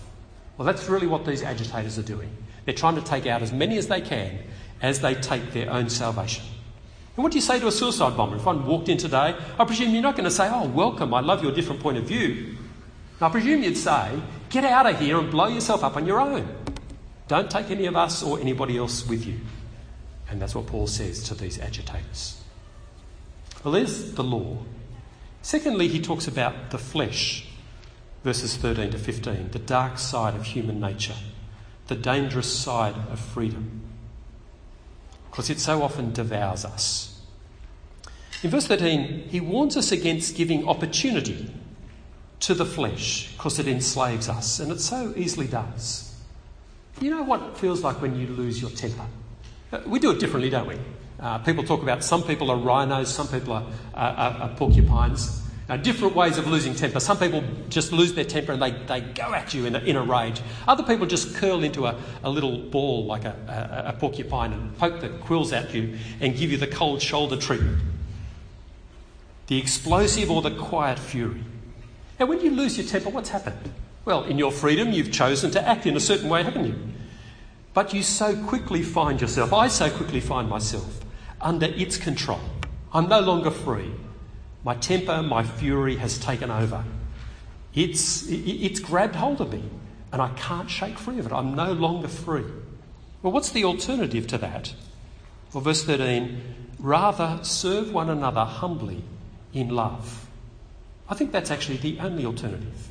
Well, 0.58 0.68
that's 0.68 0.88
really 0.88 1.08
what 1.08 1.26
these 1.26 1.42
agitators 1.42 1.98
are 1.98 2.04
doing. 2.04 2.30
They're 2.66 2.76
trying 2.76 2.96
to 2.96 3.02
take 3.02 3.26
out 3.26 3.42
as 3.42 3.52
many 3.52 3.78
as 3.80 3.88
they 3.88 4.02
can 4.02 4.40
as 4.84 5.02
they 5.02 5.16
take 5.16 5.52
their 5.52 5.72
own 5.72 5.90
salvation. 5.90 6.46
And 7.16 7.24
what 7.24 7.32
do 7.32 7.40
you 7.40 7.44
say 7.44 7.60
to 7.60 7.68
a 7.68 7.72
suicide 7.72 8.16
bomber? 8.16 8.36
If 8.36 8.46
one 8.46 8.68
walked 8.68 8.90
in 8.90 9.00
today, 9.00 9.36
I 9.58 9.66
presume 9.66 9.94
you're 9.94 10.04
not 10.04 10.16
going 10.16 10.26
to 10.26 10.32
say, 10.32 10.48
Oh, 10.52 10.68
welcome, 10.68 11.12
I 11.12 11.22
love 11.22 11.42
your 11.42 11.54
different 11.54 11.82
point 11.82 11.98
of 11.98 12.04
view. 12.04 12.56
I 13.20 13.30
presume 13.30 13.64
you'd 13.64 13.78
say, 13.78 14.22
Get 14.50 14.64
out 14.64 14.86
of 14.86 15.00
here 15.00 15.18
and 15.20 15.32
blow 15.32 15.48
yourself 15.48 15.84
up 15.84 15.98
on 15.98 16.06
your 16.06 16.20
own. 16.20 16.65
Don't 17.28 17.50
take 17.50 17.72
any 17.72 17.86
of 17.86 17.96
us 17.96 18.22
or 18.22 18.40
anybody 18.40 18.78
else 18.78 19.08
with 19.08 19.26
you. 19.26 19.40
And 20.30 20.42
that's 20.42 20.56
what 20.56 20.68
Paul 20.68 20.88
says 20.88 21.24
to 21.24 21.36
these 21.36 21.60
agitators. 21.60 22.42
Well, 23.64 23.74
there's 23.74 24.14
the 24.14 24.24
law. 24.24 24.58
Secondly, 25.42 25.88
he 25.88 26.02
talks 26.02 26.28
about 26.28 26.72
the 26.72 26.78
flesh, 26.78 27.48
verses 28.24 28.58
13 28.58 28.92
to 28.92 28.98
15, 28.98 29.50
the 29.52 29.60
dark 29.60 29.98
side 29.98 30.36
of 30.36 30.44
human 30.44 30.80
nature, 30.80 31.16
the 31.88 31.96
dangerous 31.96 32.52
side 32.52 32.96
of 33.12 33.20
freedom 33.20 33.86
because 35.36 35.50
it 35.50 35.60
so 35.60 35.84
often 35.84 36.14
devours 36.14 36.64
us. 36.64 37.20
In 38.42 38.50
verse 38.50 38.68
13, 38.68 39.28
he 39.28 39.42
warns 39.42 39.76
us 39.76 39.92
against 39.92 40.38
giving 40.38 40.66
opportunity 40.66 41.52
to 42.40 42.54
the 42.54 42.66
flesh 42.66 43.34
because 43.34 43.60
it 43.60 43.68
enslaves 43.68 44.30
us, 44.30 44.62
and 44.62 44.72
it 44.72 44.80
so 44.80 45.14
easily 45.18 45.48
does. 45.48 46.15
You 47.02 47.10
know 47.10 47.24
what 47.24 47.42
it 47.42 47.58
feels 47.58 47.84
like 47.84 48.02
when 48.02 48.18
you 48.20 48.28
lose 48.28 48.62
your 48.62 48.72
temper? 48.72 49.06
Uh, 49.72 49.82
we 49.86 50.00
do 50.00 50.12
it 50.12 50.20
differently, 50.20 50.50
don't 50.50 50.68
we? 50.68 50.78
Uh, 51.20 51.40
people 51.40 51.64
talk 51.64 51.82
about 51.82 52.04
some 52.04 52.24
people 52.24 52.50
are 52.52 52.58
rhinos, 52.58 53.14
some 53.14 53.28
people 53.28 53.54
are, 53.54 53.66
are, 53.94 54.32
are 54.42 54.50
porcupines. 54.56 55.42
Uh, 55.68 55.78
different 55.78 56.16
ways 56.16 56.38
of 56.38 56.48
losing 56.48 56.76
temper. 56.76 57.00
Some 57.00 57.18
people 57.18 57.44
just 57.70 57.92
lose 57.92 58.14
their 58.14 58.24
temper 58.24 58.52
and 58.52 58.62
they, 58.62 58.72
they 58.72 59.02
go 59.02 59.34
at 59.34 59.54
you 59.54 59.66
in 59.66 59.76
a, 59.76 59.80
in 59.80 59.96
a 59.96 60.04
rage. 60.04 60.40
Other 60.68 60.84
people 60.84 61.08
just 61.08 61.36
curl 61.36 61.64
into 61.64 61.88
a, 61.88 62.00
a 62.24 62.30
little 62.30 62.58
ball 62.60 63.06
like 63.06 63.26
a, 63.26 63.36
a, 63.86 63.90
a 63.90 63.94
porcupine 63.94 64.54
and 64.54 64.78
poke 64.78 65.02
the 65.02 65.10
quills 65.10 65.52
at 65.54 65.74
you 65.74 65.98
and 66.22 66.38
give 66.38 66.52
you 66.52 66.58
the 66.58 66.68
cold 66.68 67.02
shoulder 67.02 67.36
treatment. 67.36 67.80
The 69.48 69.58
explosive 69.58 70.30
or 70.30 70.44
the 70.44 70.52
quiet 70.52 71.00
fury. 71.00 71.44
Now, 72.20 72.28
when 72.28 72.42
you 72.42 72.52
lose 72.52 72.78
your 72.78 72.86
temper, 72.86 73.10
what's 73.10 73.30
happened? 73.30 73.72
Well, 74.06 74.24
in 74.24 74.38
your 74.38 74.52
freedom, 74.52 74.92
you've 74.92 75.12
chosen 75.12 75.52
to 75.52 75.68
act 75.68 75.88
in 75.88 75.98
a 75.98 76.00
certain 76.00 76.30
way, 76.30 76.44
haven't 76.44 76.66
you? 76.66 76.76
But 77.74 77.94
you 77.94 78.04
so 78.04 78.36
quickly 78.46 78.84
find 78.84 79.20
yourself, 79.20 79.52
I 79.52 79.68
so 79.68 79.90
quickly 79.90 80.22
find 80.22 80.48
myself, 80.48 81.04
under 81.42 81.66
its 81.66 81.98
control. 81.98 82.40
I'm 82.94 83.10
no 83.10 83.20
longer 83.20 83.52
free. 83.52 83.92
My 84.64 84.76
temper, 84.76 85.22
my 85.22 85.44
fury 85.44 85.98
has 85.98 86.18
taken 86.18 86.50
over. 86.50 86.84
It's, 87.74 88.26
it's 88.30 88.80
grabbed 88.80 89.16
hold 89.16 89.42
of 89.42 89.52
me 89.52 89.64
and 90.14 90.22
I 90.22 90.30
can't 90.36 90.70
shake 90.70 90.98
free 90.98 91.20
of 91.20 91.26
it. 91.26 91.34
I'm 91.34 91.56
no 91.56 91.74
longer 91.74 92.08
free. 92.08 92.46
Well, 93.22 93.34
what's 93.34 93.50
the 93.50 93.66
alternative 93.66 94.28
to 94.28 94.38
that? 94.38 94.74
Well, 95.54 95.62
verse 95.62 95.84
13 95.84 96.42
rather 96.80 97.40
serve 97.42 97.92
one 97.94 98.10
another 98.10 98.46
humbly 98.46 99.04
in 99.54 99.70
love. 99.70 100.28
I 101.10 101.16
think 101.16 101.32
that's 101.32 101.52
actually 101.52 101.78
the 101.78 102.00
only 102.00 102.26
alternative. 102.26 102.90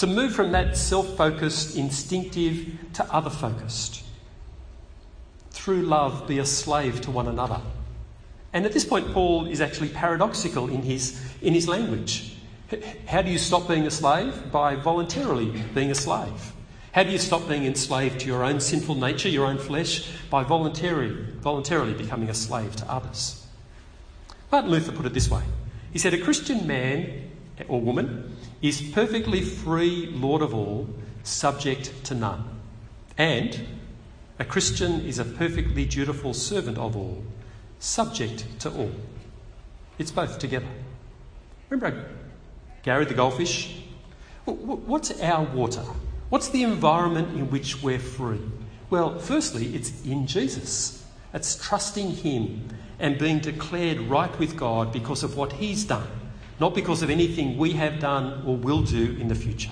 To 0.00 0.06
move 0.06 0.34
from 0.34 0.52
that 0.52 0.78
self 0.78 1.14
focused, 1.18 1.76
instinctive 1.76 2.74
to 2.94 3.04
other 3.12 3.28
focused. 3.28 4.02
Through 5.50 5.82
love, 5.82 6.26
be 6.26 6.38
a 6.38 6.46
slave 6.46 7.02
to 7.02 7.10
one 7.10 7.28
another. 7.28 7.60
And 8.54 8.64
at 8.64 8.72
this 8.72 8.86
point, 8.86 9.12
Paul 9.12 9.44
is 9.44 9.60
actually 9.60 9.90
paradoxical 9.90 10.70
in 10.70 10.80
his, 10.80 11.22
in 11.42 11.52
his 11.52 11.68
language. 11.68 12.34
How 13.08 13.20
do 13.20 13.30
you 13.30 13.36
stop 13.36 13.68
being 13.68 13.86
a 13.86 13.90
slave? 13.90 14.50
By 14.50 14.74
voluntarily 14.74 15.62
being 15.74 15.90
a 15.90 15.94
slave. 15.94 16.54
How 16.92 17.02
do 17.02 17.10
you 17.10 17.18
stop 17.18 17.46
being 17.46 17.66
enslaved 17.66 18.20
to 18.20 18.26
your 18.26 18.42
own 18.42 18.58
sinful 18.58 18.94
nature, 18.94 19.28
your 19.28 19.44
own 19.44 19.58
flesh? 19.58 20.08
By 20.30 20.44
voluntarily, 20.44 21.10
voluntarily 21.42 21.92
becoming 21.92 22.30
a 22.30 22.34
slave 22.34 22.74
to 22.76 22.90
others. 22.90 23.46
Martin 24.50 24.70
Luther 24.70 24.92
put 24.92 25.04
it 25.04 25.12
this 25.12 25.30
way 25.30 25.42
He 25.92 25.98
said, 25.98 26.14
A 26.14 26.18
Christian 26.18 26.66
man 26.66 27.30
or 27.68 27.82
woman 27.82 28.34
is 28.62 28.82
perfectly 28.82 29.40
free, 29.40 30.06
Lord 30.06 30.42
of 30.42 30.54
all, 30.54 30.88
subject 31.22 32.04
to 32.04 32.14
none. 32.14 32.44
And 33.16 33.66
a 34.38 34.44
Christian 34.44 35.00
is 35.00 35.18
a 35.18 35.24
perfectly 35.24 35.84
dutiful 35.84 36.34
servant 36.34 36.78
of 36.78 36.96
all, 36.96 37.24
subject 37.78 38.46
to 38.60 38.70
all. 38.70 38.92
It's 39.98 40.10
both 40.10 40.38
together. 40.38 40.68
Remember 41.68 42.06
Gary 42.82 43.04
the 43.04 43.14
goldfish? 43.14 43.76
What's 44.44 45.20
our 45.20 45.44
water? 45.44 45.84
What's 46.30 46.48
the 46.48 46.62
environment 46.62 47.36
in 47.36 47.50
which 47.50 47.82
we're 47.82 47.98
free? 47.98 48.40
Well, 48.88 49.18
firstly, 49.18 49.74
it's 49.74 50.04
in 50.04 50.26
Jesus. 50.26 51.04
It's 51.32 51.56
trusting 51.56 52.10
Him 52.10 52.68
and 52.98 53.18
being 53.18 53.38
declared 53.38 54.00
right 54.00 54.36
with 54.38 54.56
God 54.56 54.92
because 54.92 55.22
of 55.22 55.36
what 55.36 55.52
He's 55.52 55.84
done, 55.84 56.08
not 56.60 56.74
because 56.74 57.02
of 57.02 57.10
anything 57.10 57.56
we 57.56 57.72
have 57.72 57.98
done 57.98 58.42
or 58.46 58.56
will 58.56 58.82
do 58.82 59.16
in 59.18 59.28
the 59.28 59.34
future. 59.34 59.70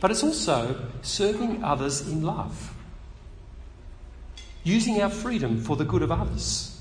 But 0.00 0.10
it's 0.10 0.22
also 0.22 0.88
serving 1.02 1.62
others 1.62 2.08
in 2.08 2.22
love, 2.22 2.74
using 4.64 5.00
our 5.02 5.10
freedom 5.10 5.60
for 5.60 5.76
the 5.76 5.84
good 5.84 6.02
of 6.02 6.10
others. 6.10 6.80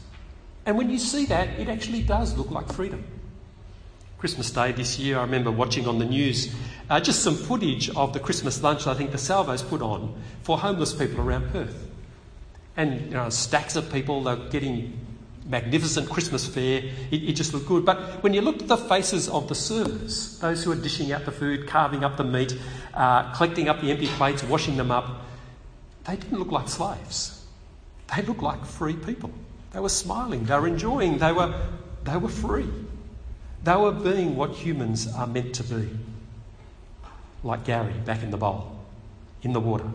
And 0.66 0.78
when 0.78 0.89
you 0.89 0.98
see 0.98 1.26
that, 1.26 1.60
it 1.60 1.68
actually 1.68 2.02
does 2.02 2.38
look 2.38 2.50
like 2.50 2.72
freedom. 2.72 3.04
Christmas 4.18 4.50
Day 4.52 4.72
this 4.72 4.98
year, 4.98 5.20
I 5.20 5.24
remember 5.24 5.52
watching 5.52 5.86
on 5.86 6.00
the 6.00 6.06
news 6.06 6.56
uh, 6.89 7.02
just 7.02 7.24
some 7.24 7.36
footage 7.36 7.89
of 7.89 8.13
the 8.13 8.22
Christmas 8.22 8.63
lunch 8.63 8.88
I 8.88 8.94
think 8.94 9.12
the 9.12 9.18
Salvos 9.18 9.62
put 9.62 9.82
on 9.82 10.16
for 10.44 10.58
homeless 10.58 10.94
people 10.94 11.20
around 11.20 11.52
Perth. 11.52 11.89
And 12.78 13.02
you 13.02 13.12
know, 13.12 13.30
stacks 13.30 13.76
of 13.76 13.92
people, 13.92 14.24
they're 14.24 14.38
getting 14.38 14.98
magnificent 15.45 16.10
Christmas 16.10 16.47
fare. 16.47 16.84
It, 17.12 17.23
it, 17.23 17.34
just 17.34 17.53
looked 17.53 17.67
good. 17.67 17.86
But 17.86 18.23
when 18.23 18.34
you 18.34 18.41
looked 18.41 18.62
at 18.62 18.67
the 18.67 18.77
faces 18.77 19.27
of 19.29 19.47
the 19.47 19.56
servers, 19.56 20.39
those 20.39 20.63
who 20.63 20.71
are 20.71 20.75
dishing 20.75 21.12
out 21.12 21.25
the 21.25 21.32
food, 21.32 21.67
carving 21.67 22.03
up 22.03 22.17
the 22.17 22.23
meat, 22.23 22.58
uh, 22.93 23.34
collecting 23.34 23.69
up 23.69 23.82
the 23.82 23.91
empty 23.91 24.08
plates, 24.08 24.43
washing 24.43 24.77
them 24.77 24.91
up, 24.91 25.25
they 26.06 26.15
didn't 26.15 26.39
look 26.39 26.51
like 26.51 26.67
slaves. 26.67 27.45
They 28.15 28.21
looked 28.21 28.43
like 28.43 28.65
free 28.65 28.95
people. 28.95 29.32
They 29.71 29.79
were 29.79 29.89
smiling, 29.89 30.45
they 30.45 30.58
were 30.60 30.67
enjoying, 30.67 31.17
they 31.17 31.32
were, 31.32 31.53
they 32.03 32.17
were 32.17 32.29
free. 32.29 32.69
They 33.63 33.75
were 33.75 33.91
being 33.91 34.36
what 34.36 34.51
humans 34.51 35.08
are 35.13 35.25
meant 35.25 35.56
to 35.56 35.63
be. 35.63 35.89
Like 37.43 37.65
Gary 37.65 37.93
back 38.06 38.21
in 38.21 38.29
the 38.29 38.38
bowl, 38.38 38.77
in 39.41 39.53
the 39.53 39.60
water. 39.60 39.89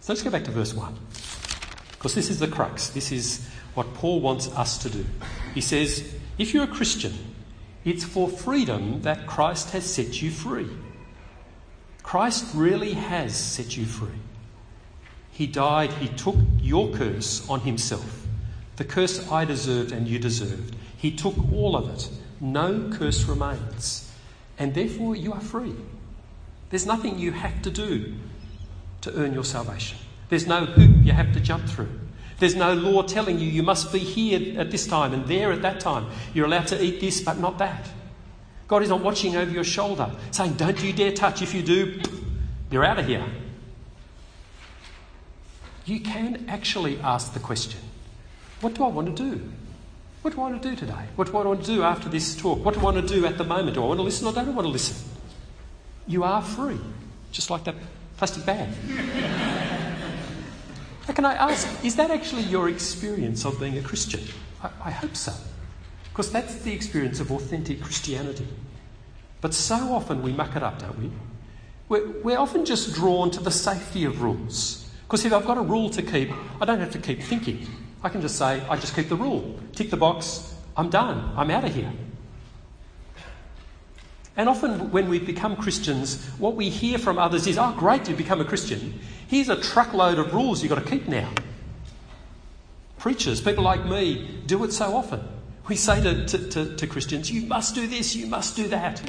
So 0.00 0.12
let's 0.12 0.22
go 0.22 0.30
back 0.30 0.44
to 0.44 0.50
verse 0.50 0.74
1. 0.74 0.94
Because 2.06 2.14
this 2.14 2.30
is 2.30 2.38
the 2.38 2.46
crux. 2.46 2.90
This 2.90 3.10
is 3.10 3.44
what 3.74 3.92
Paul 3.94 4.20
wants 4.20 4.46
us 4.54 4.78
to 4.78 4.88
do. 4.88 5.04
He 5.54 5.60
says, 5.60 6.14
if 6.38 6.54
you're 6.54 6.62
a 6.62 6.68
Christian, 6.68 7.12
it's 7.84 8.04
for 8.04 8.28
freedom 8.28 9.02
that 9.02 9.26
Christ 9.26 9.70
has 9.70 9.84
set 9.84 10.22
you 10.22 10.30
free. 10.30 10.68
Christ 12.04 12.54
really 12.54 12.92
has 12.92 13.34
set 13.34 13.76
you 13.76 13.86
free. 13.86 14.20
He 15.32 15.48
died, 15.48 15.94
He 15.94 16.06
took 16.06 16.36
your 16.60 16.92
curse 16.92 17.44
on 17.50 17.58
Himself 17.62 18.24
The 18.76 18.84
curse 18.84 19.28
I 19.28 19.44
deserved 19.44 19.90
and 19.90 20.06
you 20.06 20.20
deserved. 20.20 20.76
He 20.96 21.10
took 21.10 21.34
all 21.52 21.74
of 21.74 21.92
it. 21.92 22.08
No 22.40 22.88
curse 22.88 23.24
remains. 23.24 24.12
And 24.60 24.74
therefore 24.74 25.16
you 25.16 25.32
are 25.32 25.40
free. 25.40 25.74
There's 26.70 26.86
nothing 26.86 27.18
you 27.18 27.32
have 27.32 27.62
to 27.62 27.70
do 27.72 28.14
to 29.00 29.12
earn 29.12 29.34
your 29.34 29.42
salvation. 29.42 29.98
There's 30.28 30.46
no 30.46 30.64
hoop 30.64 31.04
you 31.04 31.12
have 31.12 31.32
to 31.34 31.40
jump 31.40 31.68
through. 31.68 31.88
There's 32.38 32.54
no 32.54 32.74
law 32.74 33.02
telling 33.02 33.38
you 33.38 33.46
you 33.46 33.62
must 33.62 33.92
be 33.92 33.98
here 33.98 34.60
at 34.60 34.70
this 34.70 34.86
time 34.86 35.14
and 35.14 35.26
there 35.26 35.52
at 35.52 35.62
that 35.62 35.80
time. 35.80 36.06
You're 36.34 36.46
allowed 36.46 36.66
to 36.68 36.82
eat 36.82 37.00
this 37.00 37.20
but 37.20 37.38
not 37.38 37.58
that. 37.58 37.88
God 38.68 38.82
is 38.82 38.88
not 38.88 39.00
watching 39.00 39.36
over 39.36 39.50
your 39.50 39.64
shoulder 39.64 40.10
saying, 40.32 40.54
Don't 40.54 40.82
you 40.82 40.92
dare 40.92 41.12
touch. 41.12 41.40
If 41.40 41.54
you 41.54 41.62
do, 41.62 42.00
you're 42.70 42.84
out 42.84 42.98
of 42.98 43.06
here. 43.06 43.24
You 45.86 46.00
can 46.00 46.44
actually 46.48 46.98
ask 46.98 47.32
the 47.32 47.40
question 47.40 47.80
What 48.60 48.74
do 48.74 48.84
I 48.84 48.88
want 48.88 49.16
to 49.16 49.30
do? 49.30 49.48
What 50.22 50.34
do 50.34 50.40
I 50.40 50.50
want 50.50 50.60
to 50.60 50.70
do 50.70 50.74
today? 50.74 51.06
What 51.14 51.30
do 51.30 51.38
I 51.38 51.44
want 51.44 51.60
to 51.60 51.66
do 51.66 51.82
after 51.84 52.08
this 52.08 52.34
talk? 52.34 52.64
What 52.64 52.74
do 52.74 52.80
I 52.80 52.82
want 52.82 52.96
to 52.96 53.14
do 53.14 53.24
at 53.24 53.38
the 53.38 53.44
moment? 53.44 53.74
Do 53.74 53.84
I 53.84 53.86
want 53.86 53.98
to 53.98 54.02
listen 54.02 54.26
or 54.26 54.32
don't 54.32 54.48
I 54.48 54.50
want 54.50 54.66
to 54.66 54.72
listen? 54.72 54.96
You 56.08 56.24
are 56.24 56.42
free, 56.42 56.80
just 57.30 57.48
like 57.48 57.64
that 57.64 57.76
plastic 58.16 58.44
bag. 58.44 58.68
Can 61.14 61.24
I 61.24 61.34
ask, 61.34 61.84
is 61.84 61.96
that 61.96 62.10
actually 62.10 62.42
your 62.42 62.68
experience 62.68 63.44
of 63.44 63.58
being 63.60 63.78
a 63.78 63.82
Christian? 63.82 64.20
I, 64.62 64.70
I 64.86 64.90
hope 64.90 65.16
so. 65.16 65.32
Because 66.10 66.32
that's 66.32 66.56
the 66.56 66.72
experience 66.72 67.20
of 67.20 67.30
authentic 67.30 67.80
Christianity. 67.80 68.46
But 69.40 69.54
so 69.54 69.76
often 69.94 70.22
we 70.22 70.32
muck 70.32 70.56
it 70.56 70.62
up, 70.62 70.78
don't 70.78 70.98
we? 70.98 71.10
We're, 71.88 72.10
we're 72.22 72.38
often 72.38 72.64
just 72.64 72.94
drawn 72.94 73.30
to 73.30 73.40
the 73.40 73.50
safety 73.50 74.04
of 74.04 74.22
rules. 74.22 74.90
Because 75.04 75.24
if 75.24 75.32
I've 75.32 75.46
got 75.46 75.58
a 75.58 75.62
rule 75.62 75.88
to 75.90 76.02
keep, 76.02 76.30
I 76.60 76.64
don't 76.64 76.80
have 76.80 76.90
to 76.92 76.98
keep 76.98 77.22
thinking. 77.22 77.66
I 78.02 78.08
can 78.08 78.20
just 78.20 78.36
say, 78.36 78.60
I 78.68 78.76
just 78.76 78.94
keep 78.96 79.08
the 79.08 79.16
rule. 79.16 79.58
Tick 79.72 79.90
the 79.90 79.96
box, 79.96 80.54
I'm 80.76 80.90
done, 80.90 81.32
I'm 81.36 81.50
out 81.50 81.64
of 81.64 81.74
here. 81.74 81.92
And 84.36 84.48
often 84.48 84.90
when 84.90 85.08
we 85.08 85.18
become 85.18 85.56
Christians, 85.56 86.22
what 86.38 86.56
we 86.56 86.68
hear 86.68 86.98
from 86.98 87.18
others 87.18 87.46
is, 87.46 87.56
oh, 87.56 87.74
great, 87.76 88.08
you've 88.08 88.18
become 88.18 88.40
a 88.40 88.44
Christian. 88.44 89.00
Here's 89.28 89.48
a 89.48 89.60
truckload 89.60 90.18
of 90.18 90.34
rules 90.34 90.62
you've 90.62 90.70
got 90.70 90.84
to 90.84 90.90
keep 90.90 91.08
now. 91.08 91.30
Preachers, 92.98 93.40
people 93.40 93.64
like 93.64 93.86
me, 93.86 94.42
do 94.46 94.62
it 94.64 94.72
so 94.72 94.94
often. 94.94 95.26
We 95.68 95.76
say 95.76 96.02
to, 96.02 96.26
to, 96.26 96.48
to, 96.50 96.76
to 96.76 96.86
Christians, 96.86 97.30
you 97.30 97.46
must 97.46 97.74
do 97.74 97.86
this, 97.86 98.14
you 98.14 98.26
must 98.26 98.56
do 98.56 98.68
that. 98.68 99.00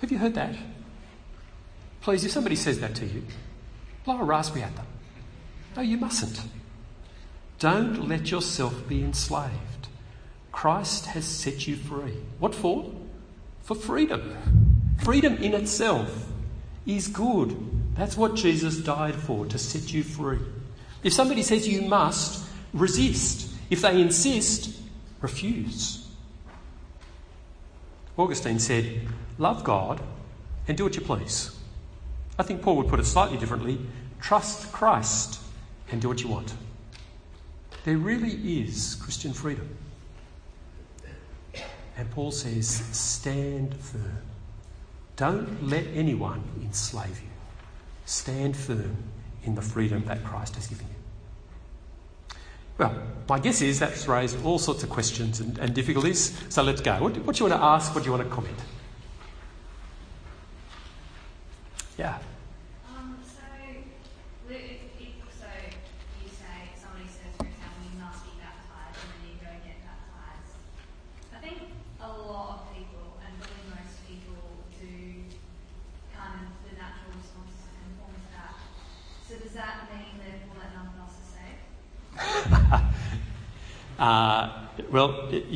Have 0.00 0.10
you 0.10 0.18
heard 0.18 0.34
that? 0.34 0.54
Please, 2.00 2.24
if 2.24 2.30
somebody 2.30 2.56
says 2.56 2.80
that 2.80 2.94
to 2.96 3.06
you, 3.06 3.24
blow 4.04 4.20
a 4.20 4.24
raspberry 4.24 4.64
at 4.64 4.74
them. 4.76 4.86
No, 5.76 5.82
you 5.82 5.96
mustn't. 5.96 6.40
Don't 7.58 8.08
let 8.08 8.30
yourself 8.30 8.88
be 8.88 9.02
enslaved. 9.02 9.88
Christ 10.52 11.06
has 11.06 11.24
set 11.24 11.66
you 11.66 11.76
free. 11.76 12.16
What 12.38 12.54
for? 12.54 12.92
For 13.68 13.74
freedom. 13.74 14.34
Freedom 14.96 15.36
in 15.36 15.52
itself 15.52 16.26
is 16.86 17.06
good. 17.06 17.54
That's 17.96 18.16
what 18.16 18.34
Jesus 18.34 18.78
died 18.78 19.14
for, 19.14 19.44
to 19.44 19.58
set 19.58 19.92
you 19.92 20.02
free. 20.02 20.38
If 21.02 21.12
somebody 21.12 21.42
says 21.42 21.68
you 21.68 21.82
must, 21.82 22.48
resist. 22.72 23.54
If 23.68 23.82
they 23.82 24.00
insist, 24.00 24.74
refuse. 25.20 26.08
Augustine 28.16 28.58
said, 28.58 29.06
Love 29.36 29.64
God 29.64 30.00
and 30.66 30.74
do 30.74 30.84
what 30.84 30.96
you 30.96 31.02
please. 31.02 31.54
I 32.38 32.44
think 32.44 32.62
Paul 32.62 32.76
would 32.76 32.88
put 32.88 33.00
it 33.00 33.04
slightly 33.04 33.36
differently 33.36 33.78
trust 34.18 34.72
Christ 34.72 35.42
and 35.92 36.00
do 36.00 36.08
what 36.08 36.22
you 36.22 36.30
want. 36.30 36.54
There 37.84 37.98
really 37.98 38.62
is 38.62 38.94
Christian 38.94 39.34
freedom. 39.34 39.77
And 41.98 42.08
Paul 42.12 42.30
says, 42.30 42.68
stand 42.68 43.74
firm. 43.74 44.22
Don't 45.16 45.68
let 45.68 45.84
anyone 45.88 46.44
enslave 46.62 47.20
you. 47.20 47.28
Stand 48.06 48.56
firm 48.56 48.96
in 49.42 49.56
the 49.56 49.62
freedom 49.62 50.04
that 50.06 50.22
Christ 50.22 50.54
has 50.54 50.68
given 50.68 50.86
you. 50.86 50.94
Well, 52.78 53.02
my 53.28 53.40
guess 53.40 53.60
is 53.60 53.80
that's 53.80 54.06
raised 54.06 54.44
all 54.44 54.60
sorts 54.60 54.84
of 54.84 54.90
questions 54.90 55.40
and, 55.40 55.58
and 55.58 55.74
difficulties. 55.74 56.40
So 56.48 56.62
let's 56.62 56.80
go. 56.80 57.02
What, 57.02 57.16
what 57.18 57.34
do 57.34 57.44
you 57.44 57.50
want 57.50 57.60
to 57.60 57.66
ask? 57.66 57.92
What 57.92 58.04
do 58.04 58.10
you 58.10 58.16
want 58.16 58.28
to 58.28 58.34
comment? 58.34 58.56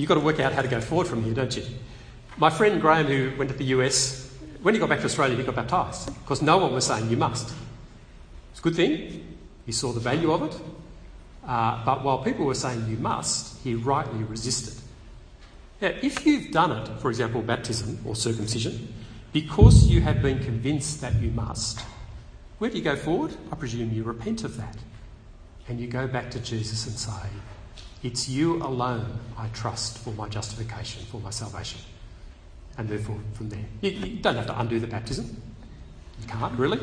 You've 0.02 0.08
got 0.08 0.14
to 0.14 0.20
work 0.20 0.40
out 0.40 0.52
how 0.52 0.62
to 0.62 0.66
go 0.66 0.80
forward 0.80 1.06
from 1.06 1.22
here, 1.22 1.32
don't 1.32 1.56
you? 1.56 1.62
My 2.36 2.50
friend 2.50 2.80
Graham, 2.80 3.06
who 3.06 3.30
went 3.38 3.52
to 3.52 3.56
the 3.56 3.66
US, 3.66 4.34
when 4.60 4.74
he 4.74 4.80
got 4.80 4.88
back 4.88 4.98
to 4.98 5.04
Australia, 5.04 5.36
he 5.36 5.44
got 5.44 5.54
baptised 5.54 6.12
because 6.24 6.42
no 6.42 6.58
one 6.58 6.72
was 6.72 6.86
saying 6.86 7.08
you 7.08 7.16
must. 7.16 7.54
It's 8.50 8.58
a 8.58 8.62
good 8.64 8.74
thing. 8.74 9.38
He 9.64 9.70
saw 9.70 9.92
the 9.92 10.00
value 10.00 10.32
of 10.32 10.42
it. 10.42 10.60
Uh, 11.46 11.84
but 11.84 12.02
while 12.02 12.18
people 12.18 12.46
were 12.46 12.56
saying 12.56 12.88
you 12.88 12.96
must, 12.96 13.62
he 13.62 13.76
rightly 13.76 14.24
resisted. 14.24 14.74
Now, 15.80 15.92
if 16.02 16.26
you've 16.26 16.50
done 16.50 16.72
it, 16.72 16.88
for 16.98 17.08
example, 17.08 17.40
baptism 17.40 18.00
or 18.04 18.16
circumcision, 18.16 18.92
because 19.32 19.86
you 19.86 20.00
have 20.00 20.20
been 20.20 20.40
convinced 20.40 21.00
that 21.02 21.14
you 21.22 21.30
must, 21.30 21.78
where 22.58 22.70
do 22.70 22.76
you 22.76 22.82
go 22.82 22.96
forward? 22.96 23.36
I 23.52 23.54
presume 23.54 23.92
you 23.92 24.02
repent 24.02 24.42
of 24.42 24.56
that. 24.56 24.76
And 25.68 25.78
you 25.78 25.86
go 25.86 26.08
back 26.08 26.28
to 26.32 26.40
Jesus 26.40 26.88
and 26.88 26.96
say, 26.96 27.28
it's 28.02 28.28
you 28.28 28.56
alone 28.62 29.20
I 29.38 29.48
trust 29.48 29.98
for 29.98 30.10
my 30.10 30.28
justification, 30.28 31.04
for 31.06 31.20
my 31.20 31.30
salvation. 31.30 31.80
And 32.76 32.88
therefore, 32.88 33.18
from 33.34 33.48
there, 33.48 33.64
you, 33.80 33.90
you 33.90 34.16
don't 34.20 34.34
have 34.34 34.46
to 34.46 34.58
undo 34.58 34.80
the 34.80 34.86
baptism. 34.86 35.40
You 36.20 36.26
can't, 36.26 36.58
really. 36.58 36.80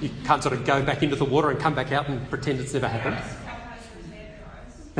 You 0.00 0.10
can't 0.24 0.42
sort 0.42 0.54
of 0.54 0.64
go 0.64 0.82
back 0.82 1.02
into 1.02 1.16
the 1.16 1.24
water 1.24 1.50
and 1.50 1.58
come 1.58 1.74
back 1.74 1.92
out 1.92 2.08
and 2.08 2.28
pretend 2.28 2.60
it's 2.60 2.74
never 2.74 2.88
happened. 2.88 3.16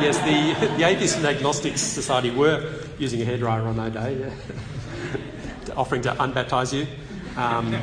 yes, 0.00 0.18
the, 0.18 0.76
the 0.76 0.84
Atheists 0.84 1.16
and 1.16 1.26
Agnostics 1.26 1.80
Society 1.80 2.30
were 2.30 2.82
using 2.98 3.20
a 3.20 3.24
hairdryer 3.24 3.66
on 3.66 3.76
their 3.76 3.90
day, 3.90 4.20
yeah. 4.20 5.74
offering 5.76 6.02
to 6.02 6.12
unbaptise 6.12 6.72
you. 6.72 6.86
Um, 7.36 7.76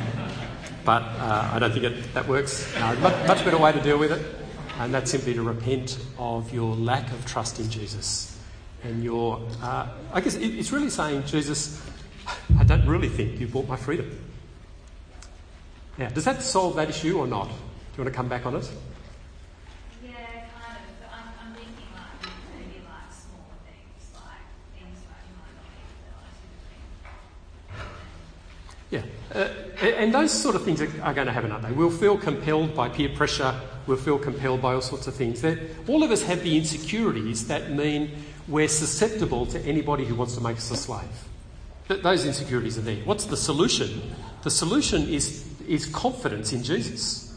but 0.84 1.02
uh, 1.02 1.50
I 1.52 1.58
don't 1.58 1.72
think 1.72 1.84
it, 1.84 2.14
that 2.14 2.26
works. 2.26 2.72
Much, 2.80 3.00
much 3.28 3.44
better 3.44 3.58
way 3.58 3.72
to 3.72 3.80
deal 3.80 3.98
with 3.98 4.12
it 4.12 4.43
and 4.78 4.92
that's 4.92 5.10
simply 5.10 5.34
to 5.34 5.42
repent 5.42 5.98
of 6.18 6.52
your 6.52 6.74
lack 6.74 7.10
of 7.12 7.24
trust 7.26 7.60
in 7.60 7.70
Jesus. 7.70 8.38
And 8.82 9.02
your, 9.02 9.40
uh, 9.62 9.88
I 10.12 10.20
guess 10.20 10.34
it's 10.34 10.72
really 10.72 10.90
saying, 10.90 11.24
Jesus, 11.24 11.80
I 12.58 12.64
don't 12.64 12.86
really 12.86 13.08
think 13.08 13.40
you 13.40 13.46
bought 13.46 13.68
my 13.68 13.76
freedom. 13.76 14.18
Now, 15.96 16.08
does 16.08 16.24
that 16.24 16.42
solve 16.42 16.76
that 16.76 16.90
issue 16.90 17.18
or 17.18 17.26
not? 17.26 17.48
Do 17.48 17.52
you 17.98 18.04
want 18.04 18.12
to 18.12 18.16
come 18.16 18.28
back 18.28 18.46
on 18.46 18.56
it? 18.56 18.68
Yeah, 20.02 20.10
kind 20.10 20.76
of. 20.76 20.98
But 21.00 21.10
I'm 21.12 21.28
I'm 21.40 21.54
thinking 21.54 21.86
like 21.94 22.26
maybe 22.50 22.82
like 22.82 23.12
small 23.14 23.46
things 23.62 24.10
like 24.12 24.42
things 24.74 24.98
that 25.06 25.22
you 25.22 25.34
might 25.38 25.54
not 25.54 25.70
need 25.70 25.86
to 25.86 25.96
realize 26.02 26.34
in 26.42 26.50
the 26.50 26.62
thing. 26.66 26.82
Yeah, 28.90 29.04
uh, 29.34 29.48
and 29.82 30.14
those 30.14 30.30
sort 30.30 30.54
of 30.54 30.64
things 30.64 30.80
are, 30.80 31.02
are, 31.02 31.12
going 31.12 31.26
to 31.26 31.32
happen, 31.32 31.50
aren't 31.50 31.64
they? 31.64 31.72
We'll 31.72 31.90
feel 31.90 32.16
compelled 32.16 32.74
by 32.74 32.88
peer 32.88 33.08
pressure, 33.08 33.54
we'll 33.86 33.96
feel 33.96 34.18
compelled 34.18 34.62
by 34.62 34.74
all 34.74 34.80
sorts 34.80 35.06
of 35.06 35.14
things. 35.14 35.40
They're, 35.40 35.58
all 35.88 36.02
of 36.04 36.10
us 36.10 36.22
have 36.22 36.42
the 36.42 36.56
insecurities 36.56 37.48
that 37.48 37.72
mean 37.72 38.12
we're 38.46 38.68
susceptible 38.68 39.46
to 39.46 39.60
anybody 39.62 40.04
who 40.04 40.14
wants 40.14 40.34
to 40.36 40.40
make 40.40 40.58
us 40.58 40.70
a 40.70 40.76
slave. 40.76 41.28
Those 41.88 42.24
insecurities 42.24 42.78
are 42.78 42.82
there. 42.82 42.96
What's 43.04 43.24
the 43.24 43.36
solution? 43.36 44.14
The 44.42 44.50
solution 44.50 45.08
is, 45.08 45.44
is 45.66 45.86
confidence 45.86 46.52
in 46.52 46.62
Jesus. 46.62 47.36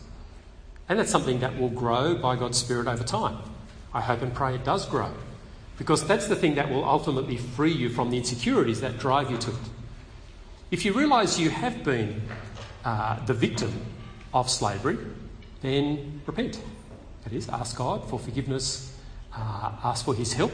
And 0.90 1.00
that's 1.00 1.12
something 1.12 1.40
that 1.40 1.58
will 1.60 1.70
grow 1.70 2.16
by 2.16 2.36
God's 2.36 2.58
Spirit 2.58 2.88
over 2.88 3.04
time. 3.04 3.40
I 3.94 4.02
hope 4.02 4.22
and 4.22 4.34
pray 4.34 4.56
it 4.56 4.64
does 4.64 4.86
grow. 4.86 5.12
Because 5.78 6.06
that's 6.08 6.28
the 6.28 6.36
thing 6.36 6.56
that 6.56 6.70
will 6.70 6.86
ultimately 6.86 7.38
free 7.38 7.72
you 7.72 7.90
from 7.90 8.10
the 8.10 8.18
insecurities 8.18 8.82
that 8.82 9.00
drive 9.00 9.30
you 9.30 9.38
to 9.38 9.52
it. 9.52 9.58
If 10.69 10.84
you 10.84 10.91
realise 10.91 11.39
you 11.39 11.49
have 11.49 11.82
been 11.86 12.21
uh, 12.84 13.25
the 13.25 13.34
victim 13.34 13.71
of 14.34 14.49
slavery, 14.49 14.97
then 15.62 16.21
repent. 16.25 16.60
That 17.23 17.32
is, 17.32 17.47
ask 17.47 17.77
God 17.77 18.10
for 18.10 18.19
forgiveness, 18.19 18.93
uh, 19.34 19.71
ask 19.82 20.03
for 20.03 20.13
His 20.13 20.34
help, 20.34 20.51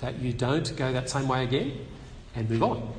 that 0.00 0.18
you 0.18 0.32
don't 0.32 0.74
go 0.76 0.92
that 0.92 1.10
same 1.10 1.28
way 1.28 1.44
again, 1.44 1.86
and 2.34 2.48
move 2.48 2.62
on, 2.62 2.94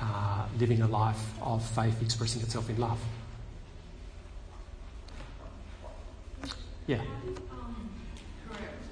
uh, 0.00 0.46
living 0.58 0.80
a 0.80 0.88
life 0.88 1.22
of 1.42 1.62
faith 1.62 2.00
expressing 2.00 2.40
itself 2.40 2.70
in 2.70 2.80
love. 2.80 2.98
Yeah. 6.86 7.00
Um, 7.50 7.90
correct 8.48 8.82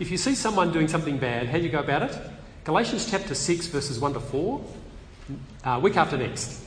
if 0.00 0.10
you 0.10 0.16
see 0.16 0.34
someone 0.34 0.72
doing 0.72 0.88
something 0.88 1.18
bad, 1.18 1.46
how 1.46 1.58
do 1.58 1.62
you 1.62 1.68
go 1.68 1.78
about 1.78 2.02
it? 2.02 2.18
Galatians 2.64 3.08
chapter 3.08 3.34
6, 3.34 3.66
verses 3.66 4.00
1 4.00 4.14
to 4.14 4.20
4, 4.20 4.64
uh, 5.64 5.80
week 5.82 5.96
after 5.96 6.16
next. 6.16 6.64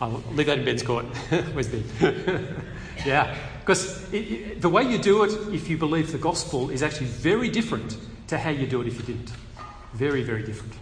I'll 0.00 0.22
leave 0.32 0.46
that 0.46 0.58
in 0.58 0.64
Ben's 0.64 0.82
court. 0.82 1.04
Where's 1.52 1.68
Ben? 1.68 1.84
yeah, 3.06 3.36
because 3.60 4.10
the 4.10 4.68
way 4.68 4.82
you 4.82 4.98
do 4.98 5.22
it, 5.22 5.54
if 5.54 5.70
you 5.70 5.78
believe 5.78 6.10
the 6.10 6.18
gospel, 6.18 6.70
is 6.70 6.82
actually 6.82 7.06
very 7.06 7.48
different 7.48 7.96
to 8.26 8.36
how 8.36 8.50
you 8.50 8.66
do 8.66 8.80
it 8.80 8.88
if 8.88 8.96
you 8.98 9.04
didn't. 9.04 9.30
Very, 9.92 10.24
very 10.24 10.42
different. 10.42 10.74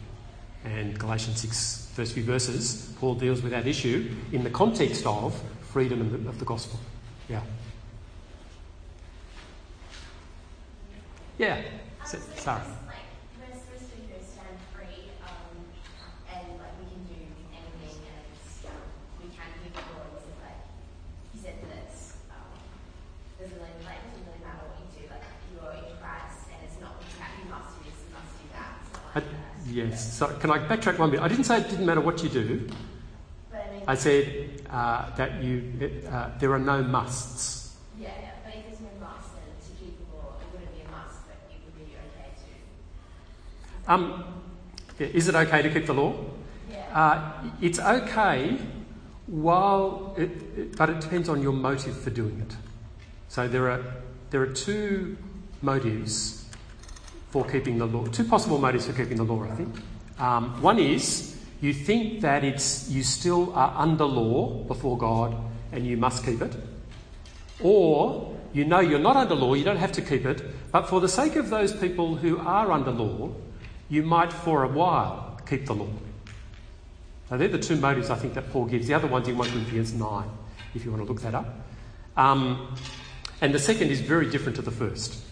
And 0.64 0.98
Galatians 0.98 1.40
6, 1.40 1.90
first 1.94 2.14
few 2.14 2.22
verses, 2.22 2.94
Paul 2.98 3.14
deals 3.14 3.42
with 3.42 3.52
that 3.52 3.66
issue 3.66 4.10
in 4.32 4.42
the 4.42 4.50
context 4.50 5.04
of 5.04 5.38
freedom 5.60 6.00
of 6.26 6.38
the 6.38 6.46
gospel. 6.46 6.80
Yeah. 7.28 7.42
Yeah. 11.40 11.62
Sorry. 12.04 12.60
Yes. 29.72 30.18
So 30.18 30.26
can 30.26 30.50
I 30.50 30.58
backtrack 30.58 30.98
one 30.98 31.10
bit? 31.10 31.20
I 31.20 31.28
didn't 31.28 31.44
say 31.44 31.58
it 31.60 31.70
didn't 31.70 31.86
matter 31.86 32.02
what 32.02 32.22
you 32.22 32.28
do. 32.28 32.68
I 33.86 33.94
said 33.94 34.62
uh, 34.68 35.14
that 35.16 35.42
you 35.42 35.72
uh, 36.10 36.30
there 36.38 36.52
are 36.52 36.58
no 36.58 36.82
musts. 36.82 37.76
Yeah, 37.98 38.08
yeah, 38.20 38.30
but 38.44 38.54
if 38.54 38.66
there's 38.66 38.80
no 38.80 38.88
must, 39.00 39.28
then 39.36 39.54
to 39.62 39.70
keep 39.78 39.98
the 39.98 40.16
law, 40.16 40.34
it 40.40 40.46
wouldn't 40.52 40.74
be 40.74 40.80
a 40.82 40.90
must, 40.90 41.26
but 41.26 41.36
it 41.50 41.60
would 41.64 41.76
be 41.76 41.94
okay 41.94 42.32
to. 42.34 42.50
Um, 43.90 44.22
is 45.00 45.26
it 45.26 45.34
okay 45.34 45.62
to 45.62 45.68
keep 45.68 45.86
the 45.86 45.94
law? 45.94 46.14
Yeah. 46.70 46.78
Uh, 46.94 47.50
it's 47.60 47.80
okay, 47.80 48.56
while 49.26 50.14
it, 50.16 50.30
it, 50.56 50.76
but 50.76 50.90
it 50.90 51.00
depends 51.00 51.28
on 51.28 51.42
your 51.42 51.52
motive 51.52 52.00
for 52.00 52.10
doing 52.10 52.40
it. 52.40 52.54
So 53.26 53.48
there 53.48 53.68
are 53.68 53.82
there 54.30 54.42
are 54.42 54.52
two 54.52 55.16
motives 55.60 56.44
for 57.30 57.44
keeping 57.44 57.78
the 57.78 57.86
law. 57.86 58.06
Two 58.06 58.22
possible 58.22 58.58
motives 58.58 58.86
for 58.86 58.92
keeping 58.92 59.16
the 59.16 59.24
law, 59.24 59.42
I 59.42 59.56
think. 59.56 59.74
Um, 60.20 60.62
one 60.62 60.78
is 60.78 61.36
you 61.60 61.74
think 61.74 62.20
that 62.20 62.44
it's 62.44 62.88
you 62.88 63.02
still 63.02 63.52
are 63.54 63.74
under 63.76 64.04
law 64.04 64.62
before 64.68 64.98
God 64.98 65.34
and 65.72 65.84
you 65.84 65.96
must 65.96 66.24
keep 66.24 66.42
it, 66.42 66.54
or 67.58 68.36
you 68.52 68.64
know 68.64 68.78
you're 68.78 69.00
not 69.00 69.16
under 69.16 69.34
law, 69.34 69.54
you 69.54 69.64
don't 69.64 69.78
have 69.78 69.92
to 69.92 70.00
keep 70.00 70.24
it, 70.26 70.42
but 70.70 70.88
for 70.88 71.00
the 71.00 71.08
sake 71.08 71.34
of 71.34 71.50
those 71.50 71.72
people 71.72 72.14
who 72.14 72.38
are 72.38 72.70
under 72.70 72.92
law, 72.92 73.32
you 73.90 74.02
might 74.02 74.32
for 74.32 74.62
a 74.62 74.68
while 74.68 75.38
keep 75.46 75.66
the 75.66 75.74
law. 75.74 75.88
So 77.28 77.36
they're 77.36 77.48
the 77.48 77.58
two 77.58 77.76
motives 77.76 78.08
I 78.08 78.14
think 78.14 78.34
that 78.34 78.50
Paul 78.50 78.66
gives. 78.66 78.86
The 78.86 78.94
other 78.94 79.08
one's 79.08 79.28
in 79.28 79.36
1 79.36 79.50
Corinthians 79.50 79.92
9, 79.92 80.24
if 80.74 80.84
you 80.84 80.90
want 80.90 81.04
to 81.04 81.12
look 81.12 81.22
that 81.22 81.34
up. 81.34 81.46
Um, 82.16 82.74
and 83.40 83.52
the 83.52 83.58
second 83.58 83.90
is 83.90 84.00
very 84.00 84.30
different 84.30 84.56
to 84.56 84.62
the 84.62 84.70
first. 84.70 85.22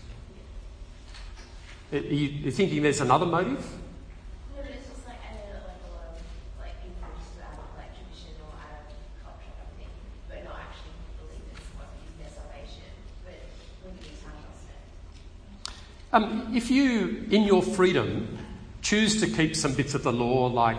Are 1.92 1.98
you 1.98 2.50
thinking 2.50 2.82
there's 2.82 3.00
another 3.00 3.26
motive? 3.26 3.58
No, 3.58 4.62
but 4.62 4.66
it's 4.66 4.88
just 4.88 5.06
like 5.06 5.16
I 5.24 5.34
know 5.34 5.64
like 5.66 5.80
a 5.82 5.94
lot 5.94 6.12
of 6.12 6.20
like 6.60 6.82
people 6.82 7.08
just 7.16 7.40
out 7.40 7.58
of 7.58 7.72
tradition 7.74 8.36
or 8.44 8.52
out 8.52 8.84
of 8.84 8.98
culture 9.24 9.50
kind 9.56 9.72
of 9.82 10.28
but 10.28 10.44
not 10.44 10.60
actually 10.68 10.92
believe 11.16 11.48
it's 11.48 11.70
what 11.78 11.88
is 11.96 12.12
their 12.20 12.28
salvation. 12.28 12.92
But 13.24 13.40
when 13.84 13.94
you 13.96 14.12
use 14.12 14.20
it. 14.68 16.12
Um, 16.12 16.54
if 16.54 16.70
you, 16.70 17.24
in 17.30 17.44
your 17.44 17.62
freedom, 17.62 18.38
choose 18.82 19.20
to 19.20 19.26
keep 19.26 19.56
some 19.56 19.74
bits 19.74 19.94
of 19.94 20.02
the 20.02 20.12
law, 20.12 20.46
like 20.46 20.78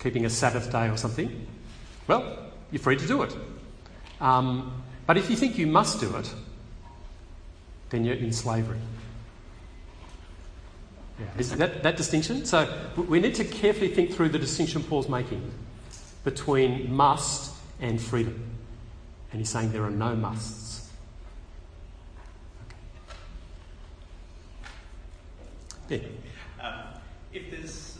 keeping 0.00 0.24
a 0.24 0.30
Sabbath 0.30 0.70
day 0.70 0.88
or 0.88 0.96
something, 0.96 1.46
well, 2.06 2.50
you're 2.70 2.80
free 2.80 2.96
to 2.96 3.06
do 3.06 3.22
it. 3.22 3.36
Um, 4.20 4.82
but 5.06 5.16
if 5.16 5.30
you 5.30 5.36
think 5.36 5.58
you 5.58 5.66
must 5.66 6.00
do 6.00 6.14
it, 6.16 6.34
then 7.90 8.04
you're 8.04 8.16
in 8.16 8.32
slavery. 8.32 8.78
Yeah. 11.18 11.26
Is 11.38 11.50
that, 11.56 11.82
that 11.82 11.96
distinction? 11.96 12.44
So 12.44 12.72
we 12.96 13.18
need 13.18 13.34
to 13.36 13.44
carefully 13.44 13.88
think 13.88 14.12
through 14.12 14.28
the 14.28 14.38
distinction 14.38 14.82
Paul's 14.82 15.08
making 15.08 15.50
between 16.24 16.92
must 16.94 17.54
and 17.80 18.00
freedom. 18.00 18.50
And 19.32 19.40
he's 19.40 19.48
saying 19.48 19.72
there 19.72 19.84
are 19.84 19.90
no 19.90 20.14
musts. 20.14 20.88
Okay. 25.86 26.02
Yeah. 26.02 26.08
Um, 27.28 27.36
if 27.36 27.50
there's, 27.50 27.98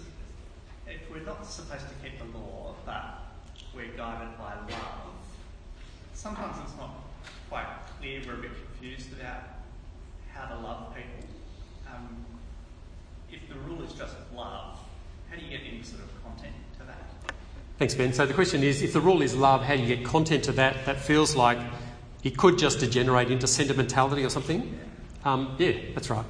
if 0.87 1.11
we're 1.11 1.25
not 1.25 1.47
supposed 1.47 1.87
to 1.89 1.95
keep 2.03 2.19
the 2.19 2.39
law, 2.39 2.75
but 2.85 3.23
we're 3.75 3.97
guided 3.97 4.37
by 4.39 4.55
love, 4.71 5.15
sometimes 6.15 6.57
it's 6.65 6.77
not 6.77 6.91
quite 7.49 7.67
clear. 7.99 8.21
We're 8.27 8.35
a 8.35 8.43
bit 8.43 8.51
confused 8.67 9.13
about 9.13 9.43
how 10.33 10.55
to 10.55 10.61
love 10.61 10.95
people 10.95 11.29
if 13.33 13.49
the 13.49 13.55
rule 13.61 13.83
is 13.83 13.93
just 13.93 14.15
love, 14.35 14.79
how 15.31 15.37
do 15.37 15.45
you 15.45 15.51
get 15.51 15.61
any 15.67 15.83
sort 15.83 16.03
of 16.03 16.25
content 16.25 16.55
to 16.79 16.87
that? 16.87 17.33
Thanks, 17.79 17.95
Ben. 17.95 18.13
So 18.13 18.27
the 18.27 18.35
question 18.35 18.63
is 18.63 18.83
if 18.83 18.93
the 18.93 19.01
rule 19.01 19.23
is 19.23 19.35
love, 19.37 19.63
how 19.63 19.77
do 19.77 19.83
you 19.83 19.97
get 19.97 20.05
content 20.05 20.45
to 20.45 20.53
that? 20.53 20.87
That 20.87 21.01
feels 21.01 21.37
like 21.37 21.59
it 22.25 22.37
could 22.37 22.59
just 22.59 22.81
degenerate 22.81 23.31
into 23.31 23.47
sentimentality 23.47 24.25
or 24.25 24.31
something. 24.31 24.79
Um, 25.25 25.55
yeah, 25.59 25.73
that's 25.95 26.11
right. 26.11 26.25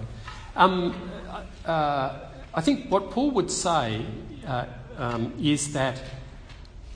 Um, 0.56 0.94
uh, 1.64 2.27
I 2.59 2.61
think 2.61 2.90
what 2.90 3.12
Paul 3.12 3.31
would 3.31 3.53
say 3.53 4.05
uh, 4.44 4.64
um, 4.97 5.33
is 5.40 5.73
that. 5.75 6.03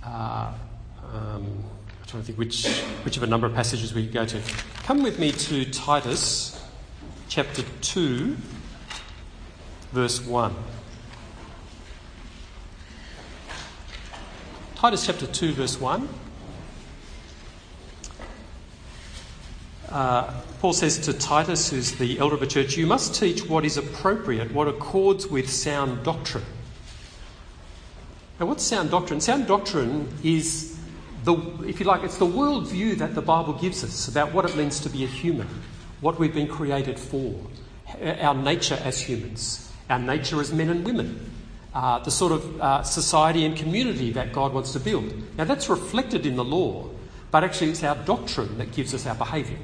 Uh, 0.05 0.53
um, 1.14 1.64
I'm 2.01 2.07
trying 2.09 2.22
to 2.22 2.27
think 2.27 2.38
which, 2.38 2.66
which 3.05 3.16
of 3.16 3.22
a 3.22 3.29
number 3.29 3.46
of 3.46 3.55
passages 3.55 3.94
we 3.94 4.03
could 4.03 4.12
go 4.12 4.27
to. 4.27 4.40
Come 4.83 5.05
with 5.05 5.20
me 5.20 5.31
to 5.31 5.64
Titus 5.66 6.61
chapter 7.29 7.62
2 7.81 8.37
verse 9.92 10.20
1. 10.27 10.53
Titus 14.75 15.07
chapter 15.07 15.27
2, 15.27 15.53
verse 15.53 15.81
1. 15.81 16.09
Uh, 19.92 20.33
Paul 20.61 20.72
says 20.72 20.98
to 21.00 21.12
Titus, 21.12 21.70
who's 21.70 21.92
the 21.92 22.18
elder 22.18 22.35
of 22.35 22.42
a 22.42 22.46
church, 22.46 22.76
You 22.76 22.87
must 22.87 23.14
teach 23.14 23.46
what 23.46 23.64
is 23.64 23.76
appropriate, 23.76 24.52
what 24.52 24.66
accords 24.66 25.26
with 25.26 25.50
sound 25.50 26.02
doctrine. 26.02 26.44
Now, 28.40 28.46
what's 28.46 28.64
sound 28.64 28.90
doctrine? 28.90 29.20
Sound 29.20 29.46
doctrine 29.46 30.09
is 30.24 30.78
the, 31.24 31.35
if 31.66 31.78
you 31.78 31.87
like, 31.87 32.02
it's 32.02 32.18
the 32.18 32.26
worldview 32.26 32.96
that 32.98 33.14
the 33.14 33.22
Bible 33.22 33.52
gives 33.52 33.85
us 33.85 34.09
about 34.09 34.33
what 34.33 34.48
it 34.48 34.57
means 34.57 34.81
to 34.81 34.88
be 34.88 35.05
a 35.05 35.07
human, 35.07 35.48
what 36.00 36.18
we've 36.18 36.35
been 36.35 36.48
created 36.48 36.98
for, 36.98 37.35
our 38.00 38.35
nature 38.35 38.81
as 38.83 39.00
humans 39.00 39.68
our 39.92 39.98
nature 39.98 40.40
as 40.40 40.52
men 40.52 40.70
and 40.70 40.85
women, 40.85 41.31
uh, 41.74 41.98
the 42.00 42.11
sort 42.11 42.33
of 42.33 42.61
uh, 42.61 42.83
society 42.83 43.44
and 43.44 43.57
community 43.57 44.11
that 44.12 44.33
God 44.33 44.52
wants 44.52 44.72
to 44.72 44.81
build. 44.81 45.12
Now, 45.37 45.44
that's 45.44 45.68
reflected 45.68 46.26
in 46.26 46.37
the 46.37 46.44
law, 46.44 46.88
but 47.31 47.44
actually, 47.44 47.70
it's 47.70 47.83
our 47.83 47.96
doctrine 47.96 48.59
that 48.59 48.72
gives 48.72 48.94
us 48.94 49.07
our 49.07 49.14
behaviour. 49.14 49.59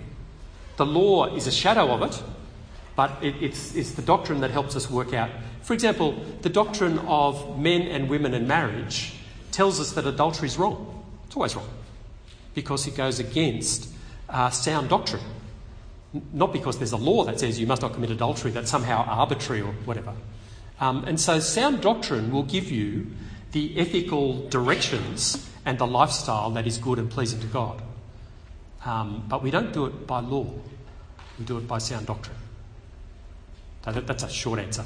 The 0.79 0.87
law 0.87 1.35
is 1.35 1.49
a 1.49 1.53
shadow 1.53 1.91
of 1.93 2.03
it, 2.03 2.23
but 2.95 3.11
it, 3.21 3.35
it's, 3.41 3.75
it's 3.75 3.91
the 3.93 4.03
doctrine 4.03 4.41
that 4.41 4.53
helps 4.53 4.77
us 4.77 4.89
work 4.89 5.13
out. 5.13 5.29
For 5.61 5.75
example, 5.75 6.15
the 6.43 6.49
doctrine 6.49 7.01
of 7.01 7.59
men 7.59 7.83
and 7.83 8.09
women 8.09 8.33
and 8.33 8.47
marriage 8.47 9.15
tells 9.51 9.81
us 9.81 9.93
that 9.93 10.07
adultery 10.07 10.47
is 10.47 10.57
wrong. 10.57 11.05
It's 11.27 11.35
always 11.35 11.57
wrong 11.57 11.69
because 12.55 12.87
it 12.87 12.97
goes 12.97 13.19
against 13.19 13.89
uh, 14.29 14.51
sound 14.51 14.89
doctrine. 14.89 15.23
Not 16.33 16.53
because 16.53 16.79
there's 16.79 16.93
a 16.93 16.97
law 16.97 17.25
that 17.25 17.41
says 17.41 17.59
you 17.59 17.67
must 17.67 17.83
not 17.83 17.93
commit 17.93 18.11
adultery, 18.11 18.53
that's 18.53 18.71
somehow 18.71 19.05
arbitrary 19.05 19.63
or 19.63 19.73
whatever. 19.85 20.15
Um, 20.81 21.05
and 21.05 21.21
so, 21.21 21.41
sound 21.41 21.81
doctrine 21.81 22.31
will 22.31 22.45
give 22.45 22.71
you 22.71 23.09
the 23.51 23.77
ethical 23.79 24.49
directions 24.49 25.51
and 25.67 25.77
the 25.77 25.87
lifestyle 25.89 26.51
that 26.51 26.69
is 26.69 26.79
good 26.79 27.01
and 27.01 27.11
pleasing 27.11 27.41
to 27.41 27.47
God. 27.49 27.83
Um, 28.85 29.25
but 29.29 29.43
we 29.43 29.51
don't 29.51 29.73
do 29.73 29.87
it 29.87 30.07
by 30.07 30.21
law, 30.21 30.47
we 31.39 31.45
do 31.45 31.59
it 31.59 31.69
by 31.69 31.79
sound 31.79 32.07
doctrine. 32.07 32.37
That, 33.83 34.07
that's 34.07 34.25
a 34.25 34.29
short 34.29 34.59
answer. 34.59 34.85